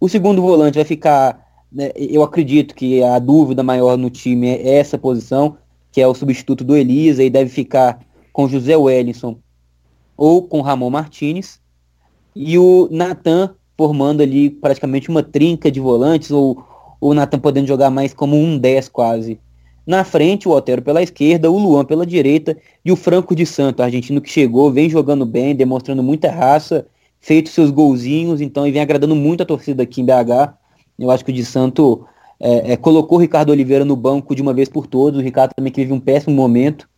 O 0.00 0.08
segundo 0.08 0.40
volante 0.40 0.76
vai 0.76 0.86
ficar, 0.86 1.38
né, 1.70 1.92
eu 1.94 2.22
acredito 2.22 2.74
que 2.74 3.02
a 3.02 3.18
dúvida 3.18 3.62
maior 3.62 3.98
no 3.98 4.08
time 4.08 4.48
é 4.48 4.76
essa 4.76 4.96
posição, 4.96 5.58
que 5.96 6.00
é 6.02 6.06
o 6.06 6.12
substituto 6.12 6.62
do 6.62 6.76
Elisa, 6.76 7.24
e 7.24 7.30
deve 7.30 7.48
ficar 7.48 8.00
com 8.30 8.46
José 8.46 8.76
Wellington 8.76 9.38
ou 10.14 10.42
com 10.42 10.60
Ramon 10.60 10.90
Martinez. 10.90 11.58
E 12.34 12.58
o 12.58 12.86
Natan 12.90 13.54
formando 13.78 14.22
ali 14.22 14.50
praticamente 14.50 15.08
uma 15.08 15.22
trinca 15.22 15.70
de 15.70 15.80
volantes, 15.80 16.30
ou 16.30 16.62
o 17.00 17.14
Natan 17.14 17.38
podendo 17.38 17.66
jogar 17.66 17.88
mais 17.88 18.12
como 18.12 18.36
um 18.36 18.58
10 18.58 18.90
quase. 18.90 19.40
Na 19.86 20.04
frente, 20.04 20.46
o 20.46 20.50
Otero 20.50 20.82
pela 20.82 21.02
esquerda, 21.02 21.50
o 21.50 21.58
Luan 21.58 21.86
pela 21.86 22.04
direita 22.04 22.58
e 22.84 22.92
o 22.92 22.96
Franco 22.96 23.34
de 23.34 23.46
Santo, 23.46 23.82
argentino 23.82 24.20
que 24.20 24.28
chegou, 24.28 24.70
vem 24.70 24.90
jogando 24.90 25.24
bem, 25.24 25.54
demonstrando 25.56 26.02
muita 26.02 26.30
raça 26.30 26.86
feito 27.20 27.48
seus 27.48 27.70
golzinhos, 27.70 28.42
então 28.42 28.66
e 28.66 28.70
vem 28.70 28.82
agradando 28.82 29.16
muito 29.16 29.42
a 29.42 29.46
torcida 29.46 29.84
aqui 29.84 30.02
em 30.02 30.04
BH. 30.04 30.52
Eu 30.98 31.10
acho 31.10 31.24
que 31.24 31.30
o 31.30 31.34
de 31.34 31.42
Santo 31.46 32.06
é, 32.38 32.72
é, 32.72 32.76
colocou 32.76 33.18
o 33.18 33.20
Ricardo 33.20 33.50
Oliveira 33.50 33.84
no 33.84 33.96
banco 33.96 34.34
de 34.34 34.42
uma 34.42 34.52
vez 34.52 34.68
por 34.68 34.86
todas. 34.86 35.18
O 35.18 35.22
Ricardo 35.22 35.52
também 35.54 35.72
que 35.72 35.80
vive 35.80 35.92
um 35.92 36.00
péssimo 36.00 36.34
momento. 36.34 36.88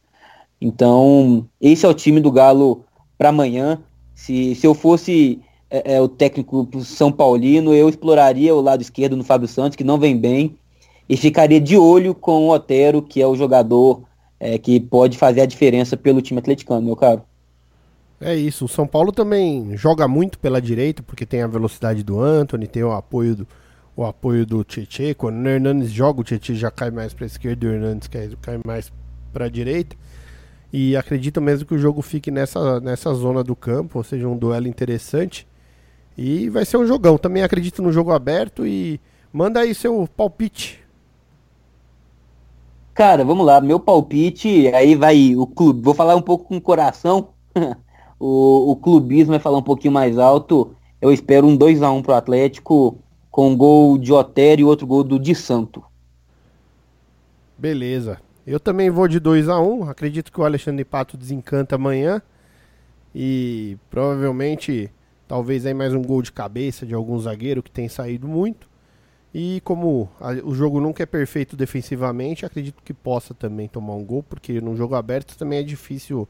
Então, 0.60 1.46
esse 1.60 1.86
é 1.86 1.88
o 1.88 1.94
time 1.94 2.20
do 2.20 2.32
Galo 2.32 2.84
para 3.16 3.28
amanhã. 3.28 3.80
Se, 4.14 4.54
se 4.54 4.66
eu 4.66 4.74
fosse 4.74 5.40
é, 5.70 5.94
é, 5.94 6.00
o 6.00 6.08
técnico 6.08 6.68
São 6.82 7.12
Paulino, 7.12 7.72
eu 7.72 7.88
exploraria 7.88 8.54
o 8.54 8.60
lado 8.60 8.82
esquerdo 8.82 9.16
no 9.16 9.24
Fábio 9.24 9.46
Santos, 9.46 9.76
que 9.76 9.84
não 9.84 9.98
vem 9.98 10.16
bem, 10.16 10.56
e 11.08 11.16
ficaria 11.16 11.60
de 11.60 11.76
olho 11.76 12.14
com 12.14 12.48
o 12.48 12.50
Otero, 12.50 13.00
que 13.00 13.22
é 13.22 13.26
o 13.26 13.36
jogador 13.36 14.02
é, 14.40 14.58
que 14.58 14.80
pode 14.80 15.16
fazer 15.16 15.42
a 15.42 15.46
diferença 15.46 15.96
pelo 15.96 16.20
time 16.20 16.40
atleticano, 16.40 16.82
meu 16.82 16.96
caro. 16.96 17.22
É 18.20 18.34
isso. 18.34 18.64
O 18.64 18.68
São 18.68 18.86
Paulo 18.86 19.12
também 19.12 19.76
joga 19.76 20.08
muito 20.08 20.38
pela 20.38 20.60
direita, 20.60 21.02
porque 21.02 21.24
tem 21.24 21.42
a 21.42 21.46
velocidade 21.46 22.02
do 22.02 22.20
Anthony, 22.20 22.66
tem 22.66 22.82
o 22.82 22.92
apoio 22.92 23.36
do, 23.36 23.46
o 23.98 24.04
apoio 24.04 24.46
do 24.46 24.62
Tietchan. 24.62 25.12
Quando 25.14 25.44
o 25.44 25.48
Hernandes 25.48 25.90
joga, 25.90 26.20
o 26.20 26.24
Tietchan 26.24 26.54
já 26.54 26.70
cai 26.70 26.88
mais 26.88 27.12
para 27.12 27.24
a 27.24 27.26
esquerda 27.26 27.66
e 27.66 27.68
o 27.68 27.72
Hernandes 27.72 28.06
cai, 28.06 28.60
mais 28.64 28.92
para 29.32 29.46
a 29.46 29.48
direita. 29.48 29.96
E 30.72 30.96
acredito 30.96 31.40
mesmo 31.40 31.66
que 31.66 31.74
o 31.74 31.78
jogo 31.78 32.00
fique 32.00 32.30
nessa, 32.30 32.78
nessa 32.78 33.12
zona 33.12 33.42
do 33.42 33.56
campo, 33.56 33.98
ou 33.98 34.04
seja, 34.04 34.28
um 34.28 34.36
duelo 34.36 34.68
interessante. 34.68 35.48
E 36.16 36.48
vai 36.48 36.64
ser 36.64 36.76
um 36.76 36.86
jogão. 36.86 37.18
Também 37.18 37.42
acredito 37.42 37.82
no 37.82 37.90
jogo 37.90 38.12
aberto 38.12 38.64
e 38.64 39.00
manda 39.32 39.58
aí 39.58 39.74
seu 39.74 40.08
palpite. 40.16 40.78
Cara, 42.94 43.24
vamos 43.24 43.44
lá. 43.44 43.60
Meu 43.60 43.80
palpite, 43.80 44.68
aí 44.68 44.94
vai 44.94 45.34
o 45.34 45.44
clube. 45.44 45.82
Vou 45.82 45.94
falar 45.94 46.14
um 46.14 46.22
pouco 46.22 46.44
com 46.44 46.56
o 46.56 46.60
coração. 46.60 47.30
o, 48.20 48.70
o 48.70 48.76
clubismo 48.76 49.32
vai 49.32 49.40
falar 49.40 49.58
um 49.58 49.62
pouquinho 49.62 49.92
mais 49.92 50.18
alto. 50.18 50.76
Eu 51.00 51.12
espero 51.12 51.48
um 51.48 51.58
2x1 51.58 52.02
pro 52.02 52.14
Atlético, 52.14 52.96
com 53.38 53.50
um 53.50 53.56
gol 53.56 53.96
de 53.96 54.12
Otério 54.12 54.62
e 54.62 54.64
outro 54.64 54.84
gol 54.84 55.04
do 55.04 55.16
Di 55.16 55.32
Santo. 55.32 55.84
Beleza. 57.56 58.20
Eu 58.44 58.58
também 58.58 58.90
vou 58.90 59.06
de 59.06 59.20
2 59.20 59.48
a 59.48 59.60
1 59.60 59.78
um. 59.78 59.88
Acredito 59.88 60.32
que 60.32 60.40
o 60.40 60.44
Alexandre 60.44 60.84
Pato 60.84 61.16
desencanta 61.16 61.76
amanhã. 61.76 62.20
E 63.14 63.76
provavelmente, 63.88 64.90
talvez 65.28 65.64
aí 65.64 65.72
mais 65.72 65.94
um 65.94 66.02
gol 66.02 66.20
de 66.20 66.32
cabeça 66.32 66.84
de 66.84 66.94
algum 66.94 67.16
zagueiro 67.16 67.62
que 67.62 67.70
tem 67.70 67.88
saído 67.88 68.26
muito. 68.26 68.68
E 69.32 69.60
como 69.60 70.10
a, 70.20 70.32
o 70.42 70.52
jogo 70.52 70.80
nunca 70.80 71.04
é 71.04 71.06
perfeito 71.06 71.56
defensivamente, 71.56 72.44
acredito 72.44 72.82
que 72.82 72.92
possa 72.92 73.34
também 73.34 73.68
tomar 73.68 73.94
um 73.94 74.04
gol, 74.04 74.24
porque 74.24 74.60
no 74.60 74.74
jogo 74.74 74.96
aberto 74.96 75.38
também 75.38 75.60
é 75.60 75.62
difícil 75.62 76.26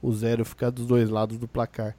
o 0.00 0.10
zero 0.14 0.46
ficar 0.46 0.70
dos 0.70 0.86
dois 0.86 1.10
lados 1.10 1.36
do 1.36 1.46
placar. 1.46 1.94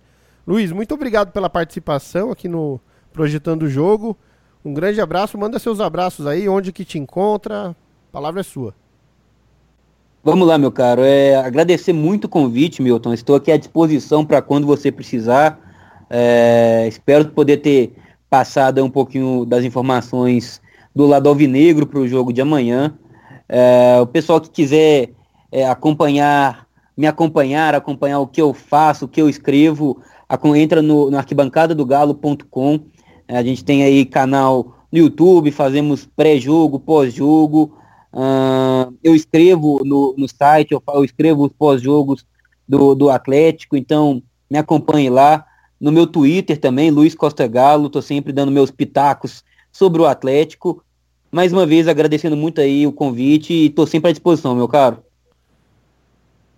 Luiz, 0.48 0.72
muito 0.72 0.96
obrigado 0.96 1.32
pela 1.32 1.52
participação 1.52 2.32
aqui 2.32 2.48
no 2.48 2.82
Projetando 3.14 3.64
o 3.64 3.70
Jogo. 3.70 4.18
Um 4.63 4.74
grande 4.74 5.00
abraço, 5.00 5.38
manda 5.38 5.58
seus 5.58 5.80
abraços 5.80 6.28
aí, 6.28 6.50
onde 6.50 6.74
que 6.74 6.84
te 6.84 7.00
encontra, 7.00 7.69
a 7.69 7.76
palavra 8.12 8.41
é 8.41 8.43
sua. 8.43 8.76
Vamos 10.22 10.45
lá, 10.45 10.58
meu 10.58 10.69
caro. 10.69 11.02
É, 11.02 11.38
agradecer 11.38 11.93
muito 11.93 12.26
o 12.26 12.30
convite, 12.30 12.82
Milton. 12.82 13.13
Estou 13.13 13.38
aqui 13.38 13.54
à 13.54 13.58
disposição 13.58 14.26
para 14.26 14.41
quando 14.41 14.67
você 14.67 14.91
precisar. 14.91 15.58
É, 16.10 16.86
espero 16.89 17.30
poder 17.30 17.58
ter 17.58 17.95
passado 18.30 18.84
um 18.84 18.89
pouquinho 18.89 19.45
das 19.45 19.63
informações 19.63 20.62
do 20.93 21.06
lado 21.06 21.30
alvinegro 21.30 21.88
para 21.88 22.00
o 22.00 22.08
jogo 22.08 22.34
de 22.34 22.41
amanhã. 22.41 22.93
É, 23.48 23.98
o 24.02 24.08
pessoal 24.08 24.41
que 24.41 24.50
quiser 24.50 25.12
é, 25.50 25.65
acompanhar, 25.65 26.67
me 26.98 27.08
acompanhar, 27.08 27.74
acompanhar 27.74 28.19
o 28.19 28.28
que 28.28 28.41
eu 28.41 28.54
faço, 28.54 29.06
o 29.06 29.08
que 29.08 29.22
eu 29.22 29.30
escrevo, 29.30 30.02
entra 30.58 30.82
no, 30.82 31.10
no 31.10 31.17
arquibancadadogalo.com. 31.17 32.82
É, 33.30 33.38
a 33.38 33.44
gente 33.44 33.63
tem 33.63 33.84
aí 33.84 34.04
canal 34.06 34.76
no 34.92 34.98
YouTube, 34.98 35.52
fazemos 35.52 36.04
pré-jogo, 36.04 36.80
pós-jogo. 36.80 37.78
Uh, 38.12 38.92
eu 39.04 39.15
escrevo 39.15 39.80
no, 39.86 40.15
no 40.18 40.28
site, 40.28 40.72
eu, 40.72 40.82
eu 40.96 41.06
escrevo 41.06 41.46
os 41.46 41.52
pós-jogos 41.54 42.26
do, 42.68 42.96
do 42.96 43.12
Atlético, 43.12 43.78
então 43.78 44.24
me 44.50 44.58
acompanhe 44.58 45.12
lá. 45.12 45.46
No 45.80 45.92
meu 45.92 46.08
Twitter 46.08 46.60
também, 46.60 46.89
Luiz 46.89 47.13
Costa 47.13 47.48
Galo, 47.48 47.86
estou 47.86 48.02
sempre 48.02 48.34
dando 48.34 48.52
meus 48.52 48.72
pitacos 48.72 49.44
sobre 49.72 50.02
o 50.02 50.08
Atlético. 50.08 50.84
Mais 51.32 51.54
uma 51.54 51.68
vez 51.68 51.88
agradecendo 51.88 52.36
muito 52.36 52.60
aí 52.60 52.88
o 52.88 52.92
convite 52.92 53.54
e 53.54 53.68
estou 53.68 53.86
sempre 53.86 54.10
à 54.10 54.12
disposição, 54.12 54.56
meu 54.56 54.68
caro. 54.68 55.04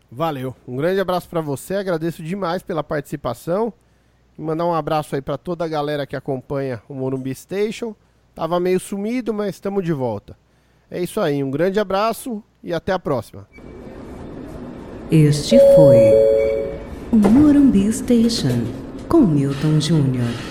Valeu. 0.10 0.56
Um 0.66 0.78
grande 0.78 1.02
abraço 1.02 1.28
para 1.28 1.42
você, 1.42 1.76
agradeço 1.76 2.24
demais 2.24 2.64
pela 2.64 2.82
participação. 2.82 3.74
Mandar 4.42 4.66
um 4.66 4.74
abraço 4.74 5.16
aí 5.16 5.22
para 5.22 5.38
toda 5.38 5.66
a 5.66 5.68
galera 5.68 6.08
que 6.08 6.16
acompanha 6.16 6.82
o 6.90 6.96
Morumbi 6.96 7.34
Station. 7.36 7.96
Tava 8.34 8.60
meio 8.60 8.80
sumido, 8.80 9.32
mas 9.32 9.50
estamos 9.56 9.84
de 9.84 9.94
volta. 9.94 10.36
É 10.90 11.00
isso 11.02 11.22
aí, 11.22 11.44
um 11.44 11.52
grande 11.52 11.80
abraço 11.80 12.44
e 12.64 12.74
até 12.74 12.92
a 12.92 12.98
próxima. 12.98 13.48
Este 15.12 15.60
foi 15.76 15.98
o 17.12 17.18
Morumbi 17.18 17.92
Station 17.94 18.66
com 19.08 19.22
Milton 19.22 19.80
Júnior. 19.80 20.51